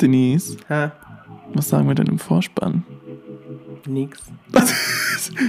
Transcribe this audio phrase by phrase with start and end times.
[0.00, 0.92] Denise, Ha,
[1.54, 2.84] was sagen wir denn im Vorspann?
[3.86, 4.20] nix.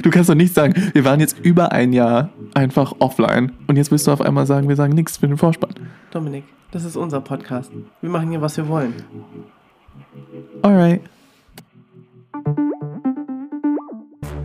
[0.04, 3.92] Du kannst doch nicht sagen, wir waren jetzt über ein Jahr einfach offline und jetzt
[3.92, 5.74] willst du auf einmal sagen, wir sagen nichts für den Vorspann.
[6.12, 7.72] Dominik, das ist unser Podcast.
[8.02, 8.94] Wir machen hier, was wir wollen.
[10.62, 11.02] Alright.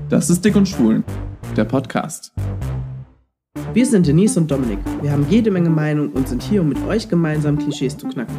[0.08, 1.02] Das ist Dick und Schwul,
[1.56, 2.32] der Podcast.
[3.72, 4.78] Wir sind Denise und Dominik.
[5.02, 8.34] Wir haben jede Menge Meinung und sind hier, um mit euch gemeinsam Klischees zu knacken.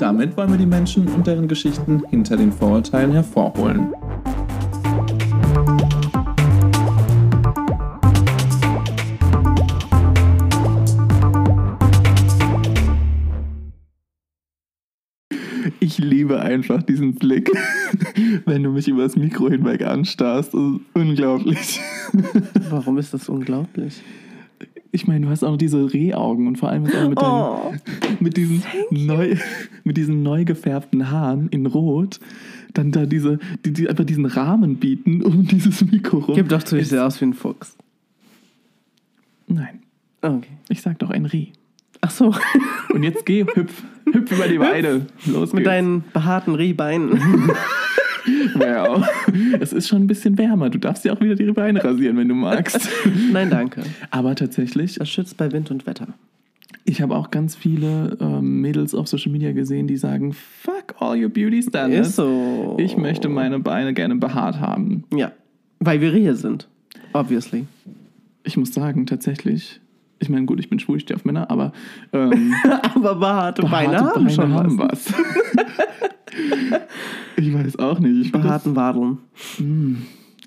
[0.00, 3.92] Damit wollen wir die Menschen und deren Geschichten hinter den Vorurteilen hervorholen.
[15.80, 17.50] Ich liebe einfach diesen Blick,
[18.46, 20.54] wenn du mich übers Mikro hinweg anstarrst.
[20.54, 21.78] Das ist unglaublich.
[22.70, 24.02] Warum ist das unglaublich?
[24.92, 27.72] Ich meine, du hast auch diese Rehaugen und vor allem auch mit, deinen, Oh,
[28.18, 29.36] mit, diesen neu,
[29.84, 32.18] mit diesen neu gefärbten Haaren in Rot.
[32.74, 36.34] Dann da diese, die, die einfach diesen Rahmen bieten um dieses Mikro rum.
[36.34, 37.76] gib doch zu, ich sehe aus wie ein Fuchs.
[39.46, 39.80] Nein,
[40.22, 40.48] Okay.
[40.68, 41.46] ich sag doch ein Reh.
[42.00, 42.34] Ach so,
[42.94, 45.06] Und jetzt geh, hüpf, hüpf über die Weide.
[45.26, 45.70] Los mit geht's.
[45.70, 47.12] deinen behaarten Rehbeinen.
[48.54, 49.04] Wow.
[49.60, 50.70] Es ist schon ein bisschen wärmer.
[50.70, 52.88] Du darfst dir auch wieder die Beine rasieren, wenn du magst.
[53.32, 53.82] Nein, danke.
[54.10, 56.08] Aber tatsächlich, Das schützt bei Wind und Wetter.
[56.84, 61.22] ich habe auch ganz viele ähm, Mädels auf Social Media gesehen, die sagen, fuck all
[61.22, 62.08] your beauty standards.
[62.10, 62.76] Ist so.
[62.78, 65.04] Ich möchte meine Beine gerne behaart haben.
[65.14, 65.32] Ja,
[65.78, 66.68] weil wir Rehe sind.
[67.12, 67.66] Obviously.
[68.44, 69.80] Ich muss sagen, tatsächlich,
[70.18, 71.72] ich meine, gut, ich bin schwul, ich stehe auf Männer, aber
[72.12, 72.54] ähm,
[72.94, 75.12] Aber behaarte, Beine behaarte haben schon haben was.
[75.12, 76.09] was.
[77.36, 78.26] Ich weiß auch nicht.
[78.26, 79.18] Ich finde das Behaarten Wadeln.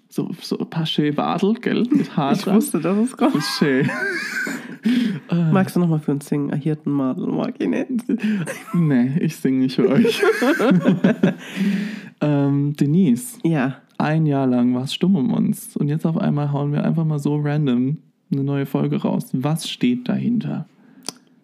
[0.09, 1.87] so, so ein paar schöne Wadel, gell?
[1.91, 2.55] Mit Haar Ich dran.
[2.55, 3.35] wusste, dass es kommt.
[3.35, 3.89] Das ist schön.
[5.51, 6.51] Magst du nochmal für uns singen?
[6.51, 7.87] Ahirten Madel, mag ich nicht.
[8.73, 10.21] Nee, ich singe nicht für euch.
[12.21, 15.77] ähm, Denise, Ja, ein Jahr lang war es stumm um uns.
[15.77, 17.97] Und jetzt auf einmal hauen wir einfach mal so random
[18.31, 19.29] eine neue Folge raus.
[19.33, 20.67] Was steht dahinter?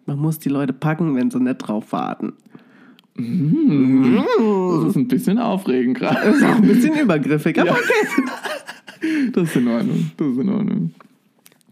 [0.06, 2.32] man muss die Leute packen, wenn sie nicht drauf warten.
[3.16, 6.28] Das ist ein bisschen aufregend gerade.
[6.30, 7.74] Ist auch ein bisschen übergriffig, aber Ja.
[7.74, 8.22] okay.
[9.32, 10.10] Das ist in Ordnung.
[10.18, 10.90] Das ist in Ordnung.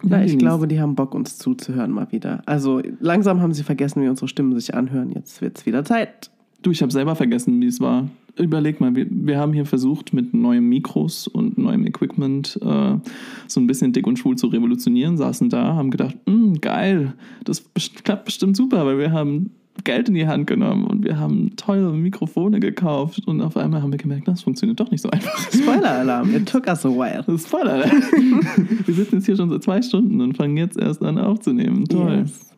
[0.02, 2.40] Ja, ich glaube, die haben Bock, uns zuzuhören mal wieder.
[2.46, 5.10] Also langsam haben sie vergessen, wie unsere Stimmen sich anhören.
[5.12, 6.30] Jetzt wird es wieder Zeit.
[6.62, 8.08] Du, ich habe selber vergessen, wie es war.
[8.38, 12.94] Überleg mal, wir, wir haben hier versucht, mit neuen Mikros und neuem Equipment äh,
[13.46, 17.12] so ein bisschen dick und schwul zu revolutionieren, saßen da, haben gedacht, "Mm, geil,
[17.44, 17.64] das
[18.04, 19.50] klappt bestimmt super, weil wir haben
[19.84, 23.92] Geld in die Hand genommen und wir haben teure Mikrofone gekauft und auf einmal haben
[23.92, 25.36] wir gemerkt, das funktioniert doch nicht so einfach.
[25.52, 27.24] Spoiler-Alarm, it took us a while.
[27.28, 27.90] Alter.
[28.86, 31.84] Wir sitzen jetzt hier schon seit zwei Stunden und fangen jetzt erst an aufzunehmen.
[31.86, 32.20] Toll.
[32.20, 32.48] Yes.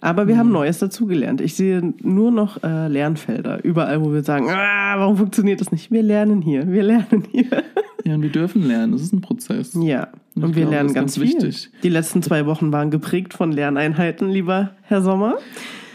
[0.00, 1.40] Aber wir haben Neues dazugelernt.
[1.40, 3.64] Ich sehe nur noch äh, Lernfelder.
[3.64, 5.90] Überall, wo wir sagen, ah, warum funktioniert das nicht?
[5.90, 7.46] Wir lernen hier, wir lernen hier.
[8.04, 8.92] Ja, und wir dürfen lernen.
[8.92, 9.74] Das ist ein Prozess.
[9.74, 11.24] Ja, Ich und wir glaube, lernen ganz, ganz viel.
[11.42, 11.68] wichtig.
[11.82, 15.34] Die letzten zwei Wochen waren geprägt von Lerneinheiten, lieber Herr Sommer.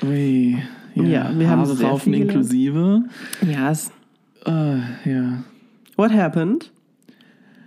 [0.05, 0.57] Ui.
[0.95, 3.03] Ja, wir haben Haare raufen inklusive.
[3.49, 3.89] Ja, es
[4.45, 4.51] Äh,
[5.09, 5.43] ja.
[5.95, 6.71] What happened?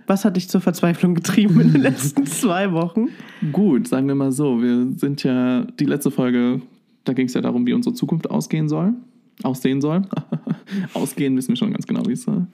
[0.06, 3.08] Was hat dich zur Verzweiflung getrieben in den letzten zwei Wochen?
[3.52, 4.62] Gut, sagen wir mal so.
[4.62, 6.62] Wir sind ja, die letzte Folge,
[7.04, 8.94] da ging es ja darum, wie unsere Zukunft ausgehen soll.
[9.42, 10.02] Aussehen soll.
[10.94, 12.46] Ausgehen wissen wir schon ganz genau, wie es soll.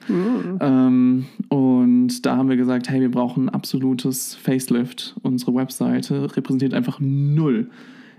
[0.59, 5.15] Ähm, und da haben wir gesagt, hey, wir brauchen ein absolutes Facelift.
[5.21, 7.69] Unsere Webseite repräsentiert einfach null,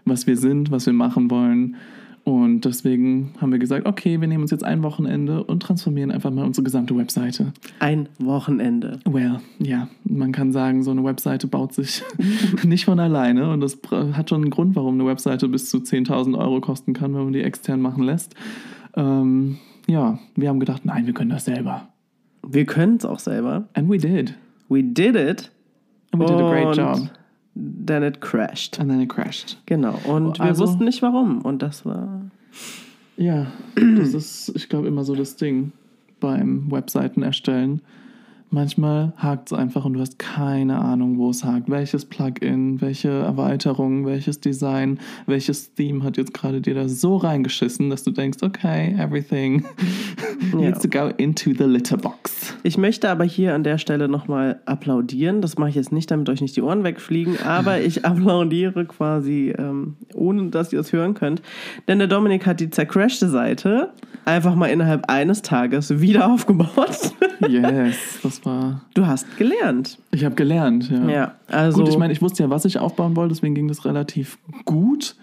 [0.06, 1.76] was wir sind, was wir machen wollen.
[2.24, 6.30] Und deswegen haben wir gesagt, okay, wir nehmen uns jetzt ein Wochenende und transformieren einfach
[6.30, 7.52] mal unsere gesamte Webseite.
[7.80, 8.98] Ein Wochenende.
[9.04, 12.02] Well, ja, man kann sagen, so eine Webseite baut sich
[12.64, 13.78] nicht von alleine und das
[14.14, 17.32] hat schon einen Grund, warum eine Webseite bis zu 10.000 Euro kosten kann, wenn man
[17.34, 18.34] die extern machen lässt.
[18.96, 21.88] Ähm, ja, wir haben gedacht, nein, wir können das selber.
[22.46, 23.68] Wir können es auch selber.
[23.74, 24.34] And we did.
[24.70, 25.50] We did it.
[26.10, 27.10] And we did a great job.
[27.56, 28.80] Then it crashed.
[28.80, 29.58] And then it crashed.
[29.66, 29.98] Genau.
[30.06, 31.40] Und wir Also- wussten nicht warum.
[31.42, 32.22] Und das war.
[33.16, 35.72] Ja, das ist, ich glaube, immer so das Ding
[36.20, 37.80] beim Webseiten erstellen.
[38.54, 41.68] Manchmal hakt es einfach und du hast keine Ahnung, wo es hakt.
[41.68, 47.90] Welches Plugin, welche Erweiterung, welches Design, welches Theme hat jetzt gerade dir da so reingeschissen,
[47.90, 49.64] dass du denkst, okay, everything
[50.54, 52.54] needs to go into the litterbox.
[52.62, 55.40] Ich möchte aber hier an der Stelle nochmal applaudieren.
[55.40, 59.52] Das mache ich jetzt nicht, damit euch nicht die Ohren wegfliegen, aber ich applaudiere quasi,
[59.58, 61.42] ähm, ohne dass ihr es hören könnt.
[61.88, 63.90] Denn der Dominik hat die zercrashte Seite
[64.24, 67.14] einfach mal innerhalb eines Tages wieder aufgebaut.
[67.48, 68.82] Yes, das war.
[68.94, 69.98] Du hast gelernt.
[70.10, 71.08] Ich habe gelernt, ja.
[71.08, 71.78] Ja, also.
[71.78, 75.16] Gut, ich meine, ich wusste ja, was ich aufbauen wollte, deswegen ging das relativ gut.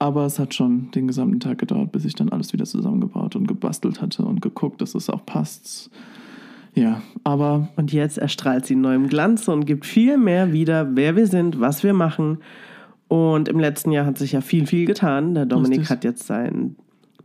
[0.00, 3.48] Aber es hat schon den gesamten Tag gedauert, bis ich dann alles wieder zusammengebaut und
[3.48, 5.90] gebastelt hatte und geguckt, dass es auch passt.
[6.74, 7.68] Ja, aber.
[7.76, 11.58] Und jetzt erstrahlt sie in neuem Glanz und gibt viel mehr wieder, wer wir sind,
[11.58, 12.38] was wir machen.
[13.08, 15.34] Und im letzten Jahr hat sich ja viel, viel getan.
[15.34, 16.76] Der Dominik hat jetzt seinen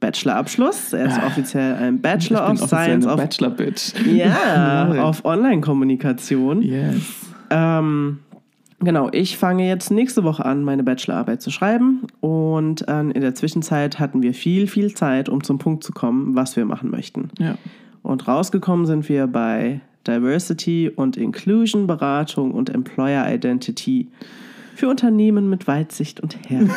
[0.04, 0.92] Bachelorabschluss.
[0.92, 3.94] Er ist offiziell ein Bachelor of Science eine of, Bachelor-Bitch.
[4.06, 6.62] ja, auf Online-Kommunikation.
[6.62, 7.32] Yes.
[7.50, 8.20] Ähm,
[8.80, 12.02] genau, ich fange jetzt nächste Woche an, meine Bachelorarbeit zu schreiben.
[12.20, 16.36] Und äh, in der Zwischenzeit hatten wir viel, viel Zeit, um zum Punkt zu kommen,
[16.36, 17.30] was wir machen möchten.
[17.40, 17.56] Ja.
[18.02, 24.10] Und rausgekommen sind wir bei Diversity und Inclusion Beratung und Employer Identity
[24.76, 26.72] für Unternehmen mit Weitsicht und Herz.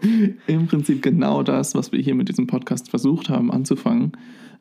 [0.46, 4.12] Im Prinzip genau das, was wir hier mit diesem Podcast versucht haben anzufangen.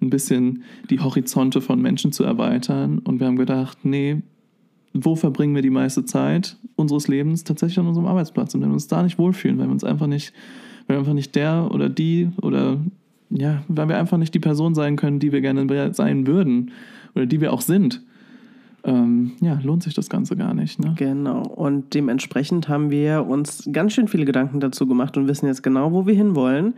[0.01, 2.99] Ein bisschen die Horizonte von Menschen zu erweitern.
[2.99, 4.21] Und wir haben gedacht, nee,
[4.93, 7.43] wo verbringen wir die meiste Zeit unseres Lebens?
[7.43, 8.55] Tatsächlich an unserem Arbeitsplatz.
[8.55, 10.33] Und wenn wir uns da nicht wohlfühlen, weil wir uns einfach nicht,
[10.87, 12.79] weil wir einfach nicht der oder die oder
[13.29, 16.71] ja, weil wir einfach nicht die Person sein können, die wir gerne sein würden
[17.13, 18.01] oder die wir auch sind,
[18.83, 20.79] ähm, ja, lohnt sich das Ganze gar nicht.
[20.79, 20.93] Ne?
[20.97, 21.41] genau.
[21.41, 25.91] Und dementsprechend haben wir uns ganz schön viele Gedanken dazu gemacht und wissen jetzt genau,
[25.91, 26.75] wo wir hinwollen.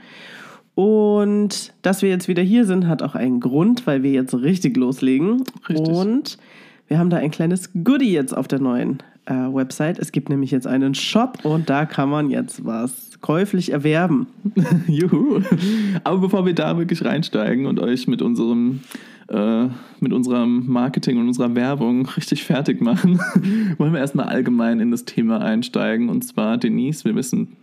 [0.74, 4.77] Und dass wir jetzt wieder hier sind, hat auch einen Grund, weil wir jetzt richtig
[4.77, 5.44] loslegen.
[5.69, 5.88] Richtig.
[5.88, 6.38] Und
[6.88, 10.00] wir haben da ein kleines Goodie jetzt auf der neuen äh, Website.
[10.00, 14.27] Es gibt nämlich jetzt einen Shop und da kann man jetzt was käuflich erwerben.
[14.88, 15.42] Juhu.
[16.03, 18.80] Aber bevor wir da wirklich reinsteigen und euch mit unserem
[19.31, 19.69] äh,
[20.00, 23.19] mit unserem Marketing und unserer Werbung richtig fertig machen,
[23.78, 26.10] wollen wir erstmal allgemein in das Thema einsteigen.
[26.10, 27.56] Und zwar, Denise, wir wissen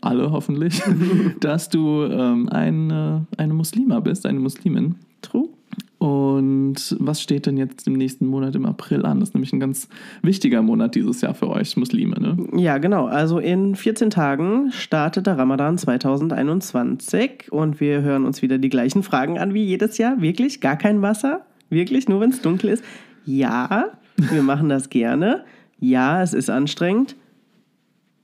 [0.00, 0.82] alle hoffentlich,
[1.40, 4.96] dass du ähm, eine, eine Muslima bist, eine Muslimin.
[5.22, 5.48] True.
[5.98, 9.20] Und was steht denn jetzt im nächsten Monat im April an?
[9.20, 9.88] Das ist nämlich ein ganz
[10.20, 12.36] wichtiger Monat dieses Jahr für euch Muslime, ne?
[12.60, 13.06] Ja, genau.
[13.06, 19.02] Also in 14 Tagen startet der Ramadan 2021 und wir hören uns wieder die gleichen
[19.02, 20.20] Fragen an wie jedes Jahr.
[20.20, 20.60] Wirklich?
[20.60, 21.46] Gar kein Wasser?
[21.70, 22.08] Wirklich?
[22.08, 22.84] Nur wenn es dunkel ist?
[23.24, 25.44] Ja, wir machen das gerne.
[25.78, 27.16] Ja, es ist anstrengend.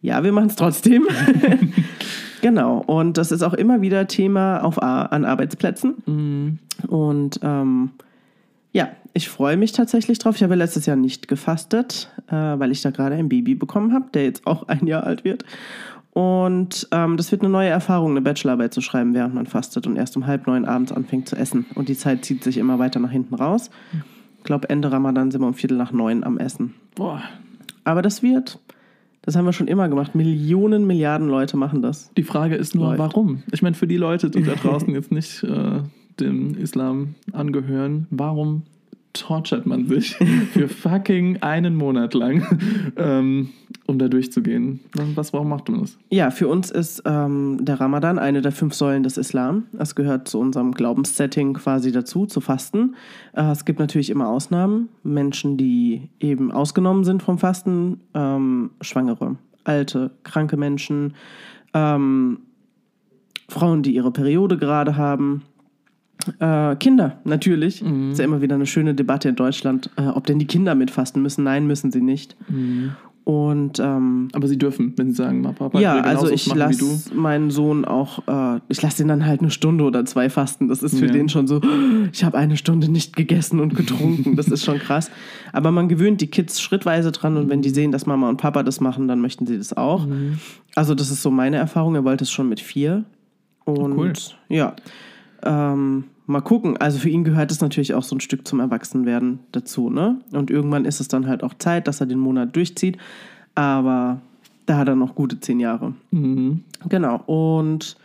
[0.02, 1.06] Ja, wir machen es trotzdem.
[2.42, 2.78] genau.
[2.78, 6.58] Und das ist auch immer wieder Thema auf, an Arbeitsplätzen.
[6.92, 7.88] Und ähm,
[8.72, 10.36] ja, ich freue mich tatsächlich drauf.
[10.36, 14.10] Ich habe letztes Jahr nicht gefastet, äh, weil ich da gerade ein Baby bekommen habe,
[14.12, 15.46] der jetzt auch ein Jahr alt wird.
[16.12, 19.96] Und ähm, das wird eine neue Erfahrung, eine Bachelorarbeit zu schreiben, während man fastet und
[19.96, 21.64] erst um halb neun abends anfängt zu essen.
[21.74, 23.70] Und die Zeit zieht sich immer weiter nach hinten raus.
[24.36, 26.74] Ich glaube, Ende Ramadan sind wir um Viertel nach neun am Essen.
[26.94, 27.22] Boah.
[27.84, 28.58] Aber das wird,
[29.22, 30.14] das haben wir schon immer gemacht.
[30.14, 32.10] Millionen, Milliarden Leute machen das.
[32.18, 32.98] Die Frage ist nur, Läuft.
[32.98, 33.44] warum?
[33.50, 35.80] Ich meine, für die Leute, die da draußen jetzt nicht äh,
[36.20, 38.62] dem Islam angehören, warum
[39.12, 40.14] torturet man sich
[40.52, 43.50] für fucking einen Monat lang, ähm,
[43.86, 44.80] um da durchzugehen?
[45.14, 45.98] Was, warum macht man das?
[46.10, 49.64] Ja, für uns ist ähm, der Ramadan eine der fünf Säulen des Islam.
[49.78, 52.96] Es gehört zu unserem Glaubenssetting quasi dazu, zu fasten.
[53.34, 54.88] Äh, es gibt natürlich immer Ausnahmen.
[55.02, 61.14] Menschen, die eben ausgenommen sind vom Fasten, ähm, Schwangere, alte, kranke Menschen,
[61.74, 62.38] ähm,
[63.48, 65.42] Frauen, die ihre Periode gerade haben.
[66.38, 67.82] Äh, Kinder, natürlich.
[67.82, 71.20] Ist ja immer wieder eine schöne Debatte in Deutschland, äh, ob denn die Kinder mitfasten
[71.22, 71.44] müssen.
[71.44, 72.36] Nein, müssen sie nicht.
[73.24, 77.14] Und ähm, Aber sie dürfen, wenn sie sagen, Papa, ja, will genauso also ich lasse
[77.14, 80.66] meinen Sohn auch, äh, ich lasse ihn dann halt eine Stunde oder zwei fasten.
[80.66, 81.12] Das ist für Ja.
[81.12, 81.60] den schon so,
[82.12, 84.34] ich habe eine Stunde nicht gegessen und getrunken.
[84.34, 85.08] Das ist schon krass.
[85.52, 88.64] Aber man gewöhnt die Kids schrittweise dran und wenn die sehen, dass Mama und Papa
[88.64, 90.06] das machen, dann möchten sie das auch.
[90.06, 90.38] Mhm.
[90.74, 91.94] Also das ist so meine Erfahrung.
[91.94, 93.04] Er wollte es schon mit vier.
[93.64, 94.12] Und cool.
[94.48, 94.74] ja,
[95.44, 96.76] ähm, mal gucken.
[96.76, 100.20] Also für ihn gehört es natürlich auch so ein Stück zum Erwachsenwerden dazu, ne?
[100.32, 102.98] Und irgendwann ist es dann halt auch Zeit, dass er den Monat durchzieht.
[103.54, 104.20] Aber
[104.66, 105.94] da hat er noch gute zehn Jahre.
[106.10, 106.64] Mhm.
[106.88, 107.22] Genau.
[107.26, 107.96] Und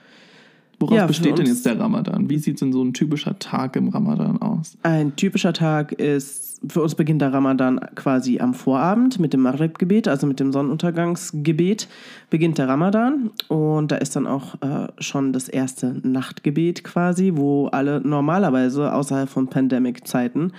[0.80, 2.30] Woraus Ja, besteht denn jetzt der Ramadan?
[2.30, 4.78] Wie sieht denn so ein typischer Tag im Ramadan aus?
[4.84, 10.08] ein typischer Tag ist, für uns beginnt der Ramadan quasi am Vorabend mit dem Maghrib-Gebet,
[10.08, 11.88] also mit dem Sonnenuntergangsgebet,
[12.30, 13.32] beginnt der Ramadan.
[13.48, 19.30] Und da ist dann auch äh, schon das erste Nachtgebet quasi, wo alle normalerweise außerhalb
[19.30, 20.54] von Pandemic-Zeiten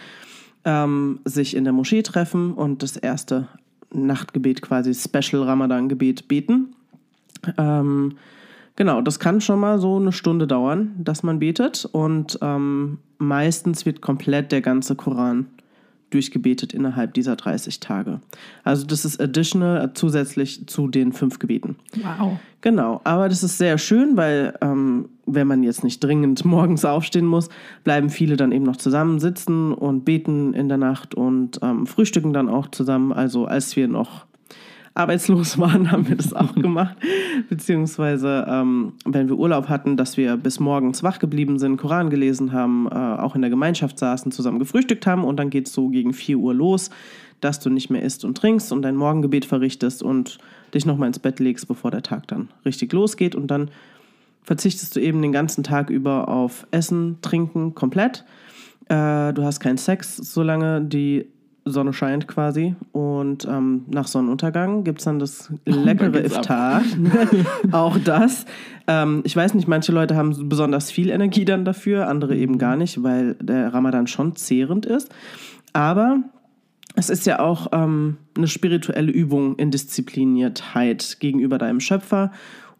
[0.65, 3.47] ähm, sich in der Moschee treffen und das erste
[3.93, 6.75] Nachtgebet quasi Special Ramadan-Gebet beten.
[7.57, 8.17] Ähm,
[8.79, 11.85] genau, das kann schon mal so eine Stunde dauern, dass man betet.
[11.85, 15.47] Und ähm, meistens wird komplett der ganze Koran
[16.11, 18.21] durchgebetet innerhalb dieser 30 Tage.
[18.65, 21.77] Also das ist additional äh, zusätzlich zu den fünf Gebeten.
[21.97, 22.39] Wow.
[22.63, 27.27] Genau, aber das ist sehr schön, weil ähm, wenn man jetzt nicht dringend morgens aufstehen
[27.27, 27.51] muss,
[27.85, 32.33] bleiben viele dann eben noch zusammen sitzen und beten in der Nacht und ähm, frühstücken
[32.33, 33.13] dann auch zusammen.
[33.13, 34.28] Also als wir noch
[34.99, 36.97] arbeitslos waren, haben wir das auch gemacht.
[37.49, 42.52] Beziehungsweise, ähm, wenn wir Urlaub hatten, dass wir bis morgens wach geblieben sind, Koran gelesen
[42.52, 45.88] haben, äh, auch in der Gemeinschaft saßen, zusammen gefrühstückt haben und dann geht es so
[45.88, 46.90] gegen 4 Uhr los,
[47.40, 50.38] dass du nicht mehr isst und trinkst und dein Morgengebet verrichtest und
[50.75, 53.71] dich nochmal ins Bett legst, bevor der Tag dann richtig losgeht und dann
[54.43, 58.25] verzichtest du eben den ganzen Tag über auf Essen, Trinken komplett.
[58.88, 61.26] Äh, du hast keinen Sex, solange die
[61.71, 62.75] Sonne scheint quasi.
[62.93, 66.41] Und ähm, nach Sonnenuntergang gibt es dann das leckere geht's ab.
[66.41, 66.83] Iftar.
[67.73, 68.47] Auch das.
[68.87, 72.77] Ähm, ich weiß nicht, manche Leute haben besonders viel Energie dann dafür, andere eben gar
[72.77, 75.11] nicht, weil der Ramadan schon zehrend ist.
[75.73, 76.19] Aber
[76.97, 82.33] es ist ja auch ähm, eine spirituelle Übung in Diszipliniertheit gegenüber deinem Schöpfer.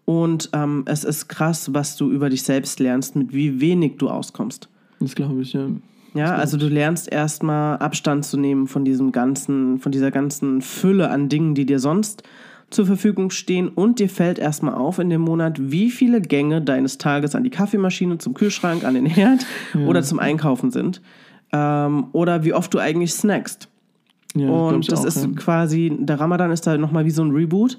[0.05, 4.09] Und ähm, es ist krass, was du über dich selbst lernst, mit wie wenig du
[4.09, 4.69] auskommst.
[5.01, 5.69] Das glaube ich, ja.
[6.15, 11.11] Ja, also du lernst erstmal Abstand zu nehmen von diesem ganzen, von dieser ganzen Fülle
[11.11, 12.23] an Dingen, die dir sonst
[12.71, 16.99] zur Verfügung stehen und dir fällt erstmal auf in dem Monat, wie viele Gänge deines
[16.99, 19.47] Tages an die Kaffeemaschine, zum Kühlschrank, an den Herd
[19.87, 21.01] oder zum Einkaufen sind.
[21.51, 23.69] Ähm, oder wie oft du eigentlich snackst.
[24.35, 25.31] ja Und das auch, ist ja.
[25.35, 27.79] quasi, der Ramadan ist da nochmal wie so ein Reboot.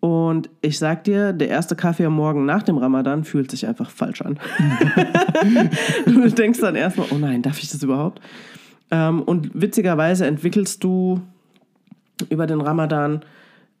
[0.00, 3.90] Und ich sag dir, der erste Kaffee am Morgen nach dem Ramadan fühlt sich einfach
[3.90, 4.38] falsch an.
[6.06, 8.20] du denkst dann erstmal, oh nein, darf ich das überhaupt?
[8.90, 11.20] Ähm, und witzigerweise entwickelst du
[12.28, 13.22] über den Ramadan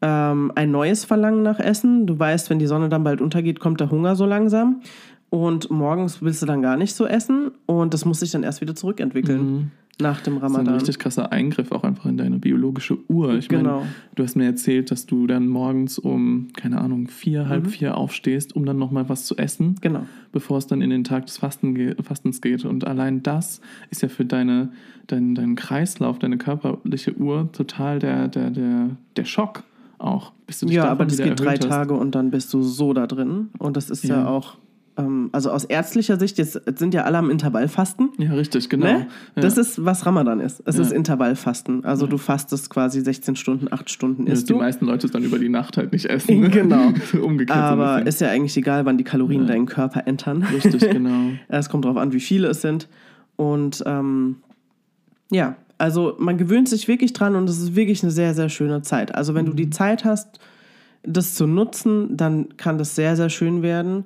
[0.02, 2.06] ähm, ein neues Verlangen nach Essen.
[2.06, 4.80] Du weißt, wenn die Sonne dann bald untergeht, kommt der Hunger so langsam.
[5.28, 7.52] Und morgens willst du dann gar nicht so essen.
[7.66, 10.74] Und das muss sich dann erst wieder zurückentwickeln nach dem Das ist ein Ramadan.
[10.74, 13.34] richtig krasser Eingriff auch einfach in deine biologische Uhr.
[13.36, 13.78] Ich Genau.
[13.80, 17.96] meine, du hast mir erzählt, dass du dann morgens um, keine Ahnung, vier, halb vier
[17.96, 20.02] aufstehst, um dann nochmal was zu essen, Genau.
[20.32, 22.64] bevor es dann in den Tag des Fasten Fastens geht.
[22.66, 24.70] Und allein das ist ja für deine,
[25.06, 29.64] dein, deinen Kreislauf, deine körperliche Uhr total der, der, der, der Schock
[29.98, 30.32] auch.
[30.62, 31.66] Ja, davon aber das geht drei hast.
[31.68, 33.48] Tage und dann bist du so da drin.
[33.58, 34.28] Und das ist ja, Ja.
[34.28, 34.58] auch,
[35.32, 38.08] also aus ärztlicher Sicht, jetzt sind ja alle am Intervallfasten.
[38.16, 38.86] Ja, richtig, genau.
[38.86, 39.06] Ne?
[39.36, 39.42] Ja.
[39.42, 40.62] Das ist, was Ramadan ist.
[40.64, 40.82] Es Ja.
[40.82, 41.84] ist Intervallfasten.
[41.84, 44.58] Also du fastest quasi 16 Stunden, 8 Stunden Ja, dass isst die du.
[44.58, 46.40] meisten Leute es dann über die Nacht halt nicht essen.
[46.40, 46.48] Ne?
[46.48, 46.92] Genau.
[47.22, 48.06] Umgekehrt so Aber bisschen.
[48.06, 50.42] ist ja eigentlich egal, wann die Kalorien deinen Körper entern.
[50.44, 51.32] Richtig, genau.
[51.48, 52.88] Es kommt darauf an, wie viele es sind.
[53.36, 54.36] Und ähm,
[55.30, 58.80] ja, also man gewöhnt sich wirklich dran und es ist wirklich eine sehr, sehr schöne
[58.80, 59.14] Zeit.
[59.14, 60.38] Also wenn du die Zeit hast,
[61.02, 64.04] das zu nutzen, dann kann das sehr, sehr schön werden.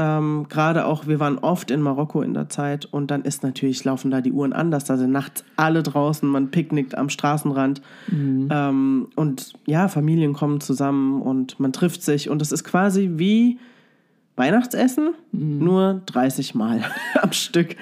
[0.00, 3.82] Ähm, Gerade auch, wir waren oft in Marokko in der Zeit und dann ist natürlich,
[3.82, 4.84] laufen da die Uhren anders.
[4.84, 7.82] Da sind nachts alle draußen, man picknickt am Straßenrand.
[8.48, 13.58] Ähm, und ja, Familien kommen zusammen und man trifft sich und es ist quasi wie
[14.36, 16.84] Weihnachtsessen, nur 30 Mal
[17.20, 17.74] am Stück.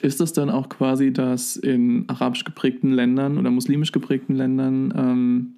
[0.00, 5.54] Ist das dann auch quasi, dass in arabisch geprägten Ländern oder muslimisch geprägten Ländern ähm,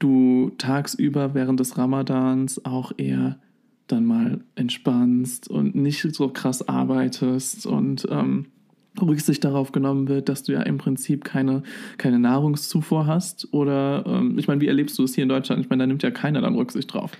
[0.00, 3.38] du tagsüber während des Ramadans auch eher
[3.92, 8.46] dann mal entspannst und nicht so krass arbeitest und ähm,
[9.00, 11.62] Rücksicht darauf genommen wird, dass du ja im Prinzip keine,
[11.96, 13.52] keine Nahrungszufuhr hast?
[13.52, 15.62] Oder, ähm, ich meine, wie erlebst du es hier in Deutschland?
[15.62, 17.12] Ich meine, da nimmt ja keiner dann Rücksicht drauf.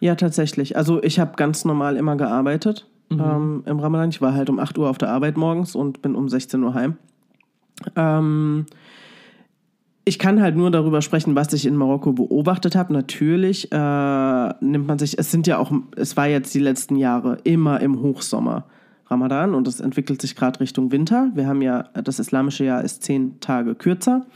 [0.00, 0.76] Ja, tatsächlich.
[0.76, 4.10] Also ich habe ganz normal immer gearbeitet ähm, im Ramadan.
[4.10, 6.74] Ich war halt um 8 Uhr auf der Arbeit morgens und bin um 16 Uhr
[6.74, 6.96] heim.
[7.96, 8.66] Ähm,
[10.08, 12.92] ich kann halt nur darüber sprechen, was ich in Marokko beobachtet habe.
[12.92, 17.38] Natürlich äh, nimmt man sich, es sind ja auch, es war jetzt die letzten Jahre
[17.44, 18.64] immer im Hochsommer
[19.06, 21.30] Ramadan und es entwickelt sich gerade Richtung Winter.
[21.34, 24.26] Wir haben ja, das islamische Jahr ist zehn Tage kürzer.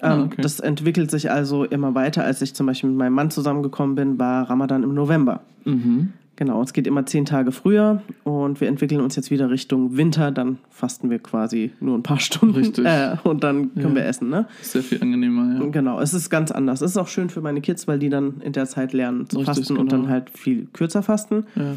[0.00, 0.42] Ah, Ähm, okay.
[0.42, 2.24] Das entwickelt sich also immer weiter.
[2.24, 5.40] Als ich zum Beispiel mit meinem Mann zusammengekommen bin, war Ramadan im November.
[5.64, 6.12] Mhm.
[6.40, 10.30] Genau, es geht immer zehn Tage früher und wir entwickeln uns jetzt wieder Richtung Winter.
[10.30, 12.86] Dann fasten wir quasi nur ein paar Stunden Richtig.
[12.86, 13.94] Äh, und dann können Ja.
[13.96, 14.30] wir essen.
[14.30, 14.46] Ne?
[14.62, 15.66] Sehr viel angenehmer, ja.
[15.66, 16.80] Genau, es ist ganz anders.
[16.80, 19.36] Es ist auch schön für meine Kids, weil die dann in der Zeit lernen zu
[19.36, 20.02] Richtig, fasten und genau.
[20.04, 21.44] dann halt viel kürzer fasten.
[21.56, 21.74] ja.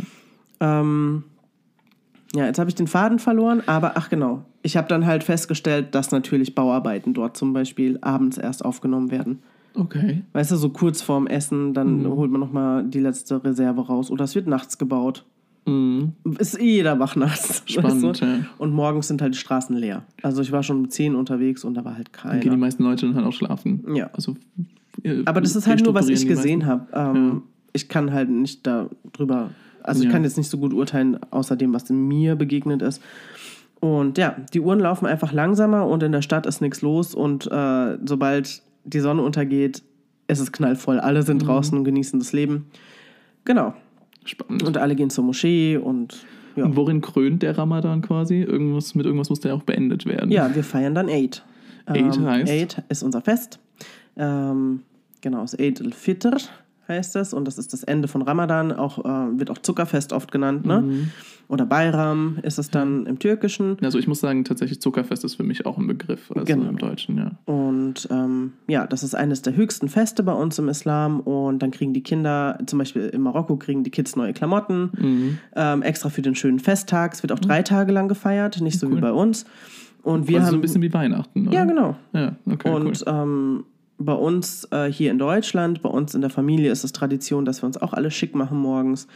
[0.80, 1.24] Ähm,
[2.34, 4.46] ja, jetzt habe ich den Faden verloren, aber ach genau.
[4.62, 9.40] Ich habe dann halt festgestellt, dass natürlich Bauarbeiten dort zum Beispiel abends erst aufgenommen werden.
[9.76, 10.22] Okay.
[10.34, 12.08] Weißt du, so kurz vorm Essen, dann Mhm.
[12.16, 14.12] holt man nochmal die letzte Reserve raus.
[14.12, 15.26] Oder es wird nachts gebaut.
[15.66, 16.12] Mhm.
[16.40, 17.64] Ist eh jeder wach nachts.
[17.66, 18.26] Spannend, weißt du?
[18.26, 18.38] ja.
[18.58, 20.04] Und morgens sind halt die Straßen leer.
[20.22, 22.58] Also ich war schon um 10 unterwegs und da war halt Dann gehen die keiner.
[22.60, 23.84] meisten Leute dann halt auch schlafen.
[23.96, 24.10] Ja.
[24.14, 24.36] Also,
[25.04, 26.88] äh, Aber das ist halt nur, was ich gesehen habe.
[26.94, 27.44] Ähm,
[27.76, 29.50] Ich kann halt nicht darüber,
[29.82, 30.12] also ich Ja.
[30.12, 33.02] kann jetzt nicht so gut urteilen, außer dem, was mir begegnet ist.
[33.80, 37.16] Und ja, die Uhren laufen einfach langsamer und in der Stadt ist nichts los.
[37.16, 39.84] Und äh, sobald die Sonne untergeht,
[40.28, 41.00] ist es knallvoll.
[41.00, 41.26] Alle Mhm.
[41.26, 42.68] sind draußen und genießen das Leben.
[43.46, 43.74] Genau.
[44.26, 44.64] Spannend.
[44.64, 46.26] Und alle gehen zur Moschee und
[46.56, 46.66] ja.
[46.66, 48.42] Und worin krönt der Ramadan quasi?
[48.44, 50.30] Irgendwas, mit irgendwas muss der auch beendet werden.
[50.30, 51.44] Ja, wir feiern dann Eid.
[51.88, 52.52] Eid heißt?
[52.52, 53.60] Eid ist unser Fest.
[54.16, 54.82] Ähm,
[55.22, 56.38] genau, das Eid al-Fitr
[56.88, 60.32] heißt das und das ist das Ende von Ramadan, auch, äh, wird auch Zuckerfest oft
[60.32, 60.82] genannt, ne?
[60.82, 61.10] Mhm.
[61.50, 63.78] Oder Bayram ist es dann im Türkischen.
[63.82, 66.70] Also ich muss sagen, tatsächlich Zuckerfest ist für mich auch ein Begriff, also Genau.
[66.70, 67.32] im Deutschen, ja.
[67.46, 71.20] Und ähm, ja, das ist eines der höchsten Feste bei uns im Islam.
[71.20, 75.38] Und dann kriegen die Kinder, zum Beispiel in Marokko, kriegen die Kids neue Klamotten, Mhm.
[75.56, 77.14] ähm, extra für den schönen Festtag.
[77.14, 79.02] Es wird auch drei Tage lang gefeiert, nicht so wie Cool.
[79.02, 79.46] bei uns.
[80.02, 81.56] Und wir also haben so ein bisschen wie Weihnachten, oder?
[81.58, 81.96] ja genau.
[82.14, 83.14] Ja, okay, Und cool.
[83.14, 83.64] ähm,
[83.98, 87.62] bei uns äh, hier in Deutschland, bei uns in der Familie ist es Tradition, dass
[87.62, 89.08] wir uns auch alle schick machen morgens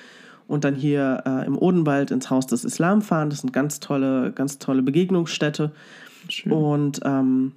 [0.47, 3.29] und dann hier äh, im Odenwald ins Haus des Islam fahren.
[3.29, 5.71] Das sind ganz tolle, ganz tolle Begegnungsstätte.
[6.29, 6.51] Schön.
[6.51, 7.53] Und ähm,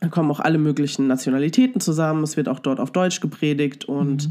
[0.00, 2.24] da kommen auch alle möglichen Nationalitäten zusammen.
[2.24, 4.30] Es wird auch dort auf Deutsch gepredigt und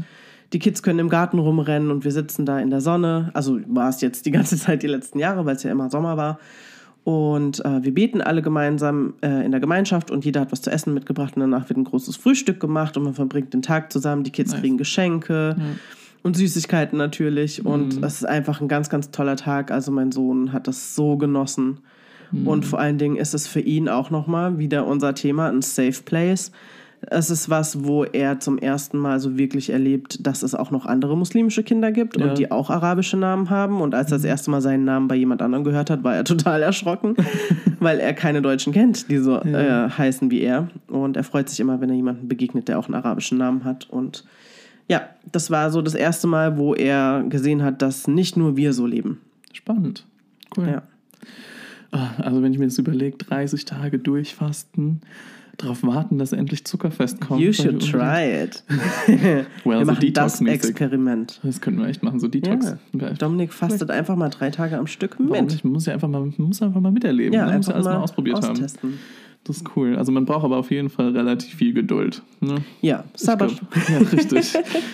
[0.52, 3.30] die Kids können im Garten rumrennen und wir sitzen da in der Sonne.
[3.32, 6.16] Also war es jetzt die ganze Zeit die letzten Jahre, weil es ja immer Sommer
[6.16, 6.38] war.
[7.04, 10.70] Und äh, wir beten alle gemeinsam äh, in der Gemeinschaft und jeder hat was zu
[10.70, 14.22] essen mitgebracht und danach wird ein großes Frühstück gemacht und man verbringt den Tag zusammen.
[14.22, 14.60] Die Kids Nice.
[14.60, 15.56] kriegen Geschenke
[16.22, 18.04] und Süßigkeiten natürlich und Mhm.
[18.04, 19.72] es ist einfach ein ganz, ganz toller Tag.
[19.72, 21.78] Also mein Sohn hat das so genossen.
[22.30, 22.46] Mhm.
[22.46, 26.02] Und vor allen Dingen ist es für ihn auch nochmal wieder unser Thema, ein Safe
[26.04, 26.52] Place.
[27.10, 30.86] Es ist was, wo er zum ersten Mal so wirklich erlebt, dass es auch noch
[30.86, 32.28] andere muslimische Kinder gibt Ja.
[32.30, 33.80] und die auch arabische Namen haben.
[33.80, 36.24] Und als er das erste Mal seinen Namen bei jemand anderem gehört hat, war er
[36.24, 37.16] total erschrocken,
[37.80, 40.68] weil er keine Deutschen kennt, die so äh, heißen wie er.
[40.88, 43.90] Und er freut sich immer, wenn er jemanden begegnet, der auch einen arabischen Namen hat.
[43.90, 44.24] Und
[44.88, 48.72] ja, das war so das erste Mal, wo er gesehen hat, dass nicht nur wir
[48.72, 49.20] so leben.
[49.52, 50.06] Spannend.
[50.56, 50.68] Cool.
[50.68, 50.82] Ja.
[51.90, 55.00] Ah, Also wenn ich mir das überlege, 30 Tage durchfasten,
[55.58, 57.40] darauf warten, dass endlich Zuckerfest kommt.
[57.40, 58.62] You should try it.
[59.64, 60.40] Well, wir so machen das.
[60.40, 61.40] Experiment.
[61.42, 62.74] Das könnten wir echt machen, so Detox.
[62.92, 63.10] Ja.
[63.14, 65.50] Dominik fastet einfach mal drei Tage am Stück Warum mit.
[65.50, 65.64] nicht?
[65.64, 67.32] Man muss ja einfach mal, muss einfach mal miterleben.
[67.32, 68.66] Ja, man muss ja alles mal, mal ausprobiert haben.
[69.44, 69.96] Das ist cool.
[69.96, 72.22] Also man braucht aber auf jeden Fall relativ viel Geduld.
[72.40, 72.56] Ne?
[72.80, 73.50] Ja, glaub-
[73.88, 74.52] Ja, richtig.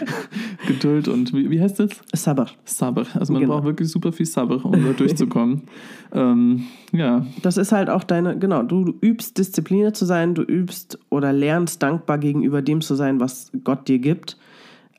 [0.66, 1.90] Geduld und wie, wie heißt das?
[2.14, 2.46] Sabr.
[2.64, 3.04] Sabr.
[3.14, 3.54] Also man Genau.
[3.54, 5.62] braucht wirklich super viel Sabr, um da durchzukommen.
[6.12, 10.42] ähm, ja, Das ist halt auch deine, genau, du, du übst diszipliniert zu sein, du
[10.42, 14.38] übst oder lernst dankbar gegenüber dem zu sein, was Gott dir gibt.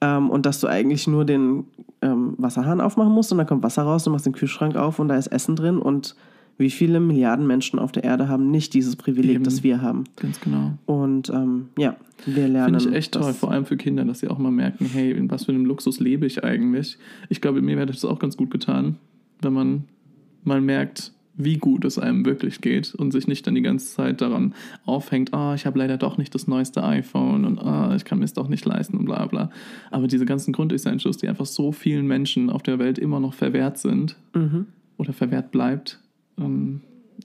[0.01, 1.65] Ähm, und dass du eigentlich nur den
[2.01, 5.07] ähm, Wasserhahn aufmachen musst und dann kommt Wasser raus, du machst den Kühlschrank auf und
[5.09, 5.79] da ist Essen drin.
[5.79, 6.15] Und
[6.59, 9.43] wie viele Milliarden Menschen auf der Erde haben nicht dieses Privileg, Eben.
[9.43, 10.03] das wir haben?
[10.17, 10.77] ganz genau.
[10.85, 11.95] Und ähm, ja,
[12.25, 12.75] wir lernen.
[12.79, 15.31] Finde ich echt toll, vor allem für Kinder, dass sie auch mal merken, hey, in
[15.31, 16.97] was für einem Luxus lebe ich eigentlich.
[17.29, 18.97] Ich glaube, mir hätte das auch ganz gut getan,
[19.41, 19.85] wenn man
[20.43, 24.19] mal merkt, wie gut es einem wirklich geht und sich nicht dann die ganze Zeit
[24.19, 24.53] daran
[24.85, 28.25] aufhängt, ah, ich habe leider doch nicht das neueste iPhone und ah, ich kann mir
[28.25, 29.49] es doch nicht leisten und bla bla.
[29.89, 33.77] Aber diese ganzen Grundessentials, die einfach so vielen Menschen auf der Welt immer noch verwehrt
[33.77, 34.65] sind Mhm.
[34.97, 36.01] oder verwehrt bleibt,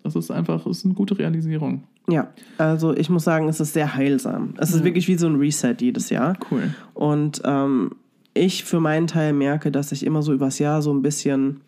[0.03, 1.85] das ist einfach, ist eine gute Realisierung.
[2.09, 4.55] Ja, also ich muss sagen, es ist sehr heilsam.
[4.59, 6.37] Es ist wirklich wie so ein Reset jedes Jahr.
[6.51, 6.75] Cool.
[6.93, 7.93] Und ähm,
[8.35, 11.61] ich für meinen Teil merke, dass ich immer so übers Jahr so ein bisschen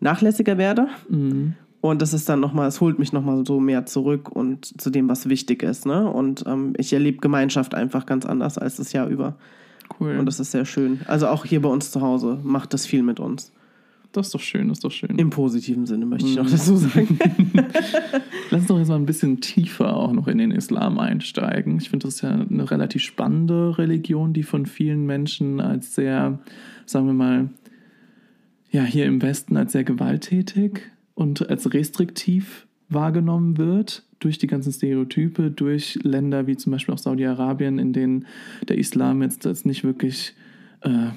[0.00, 0.88] nachlässiger werde.
[1.08, 1.54] Mhm.
[1.80, 5.08] Und das ist dann nochmal, es holt mich nochmal so mehr zurück und zu dem,
[5.08, 5.86] was wichtig ist.
[5.86, 6.10] Ne?
[6.10, 9.36] Und ähm, ich erlebe Gemeinschaft einfach ganz anders als das Jahr über.
[10.00, 10.18] Cool.
[10.18, 11.00] Und das ist sehr schön.
[11.06, 13.52] Also auch hier bei uns zu Hause macht das viel mit uns.
[14.16, 15.16] Das ist doch schön, das ist doch schön.
[15.18, 16.50] Im positiven Sinne möchte ich noch Mhm.
[16.50, 17.18] dazu sagen.
[18.50, 21.78] Lass uns doch jetzt mal ein bisschen tiefer auch noch in den Islam einsteigen.
[21.78, 26.38] Ich finde das ja eine relativ spannende Religion, die von vielen Menschen als sehr,
[26.84, 27.50] sagen wir mal,
[28.70, 30.80] ja, hier im Westen als sehr gewalttätig
[31.14, 36.98] und als restriktiv wahrgenommen wird durch die ganzen Stereotype, durch Länder wie zum Beispiel auch
[36.98, 38.26] Saudi-Arabien, in denen
[38.68, 40.34] der Islam jetzt als nicht wirklich
[40.82, 41.08] äh,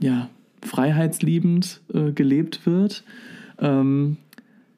[0.00, 0.28] ja,
[0.62, 3.04] freiheitsliebend äh, gelebt wird.
[3.58, 4.16] Ähm,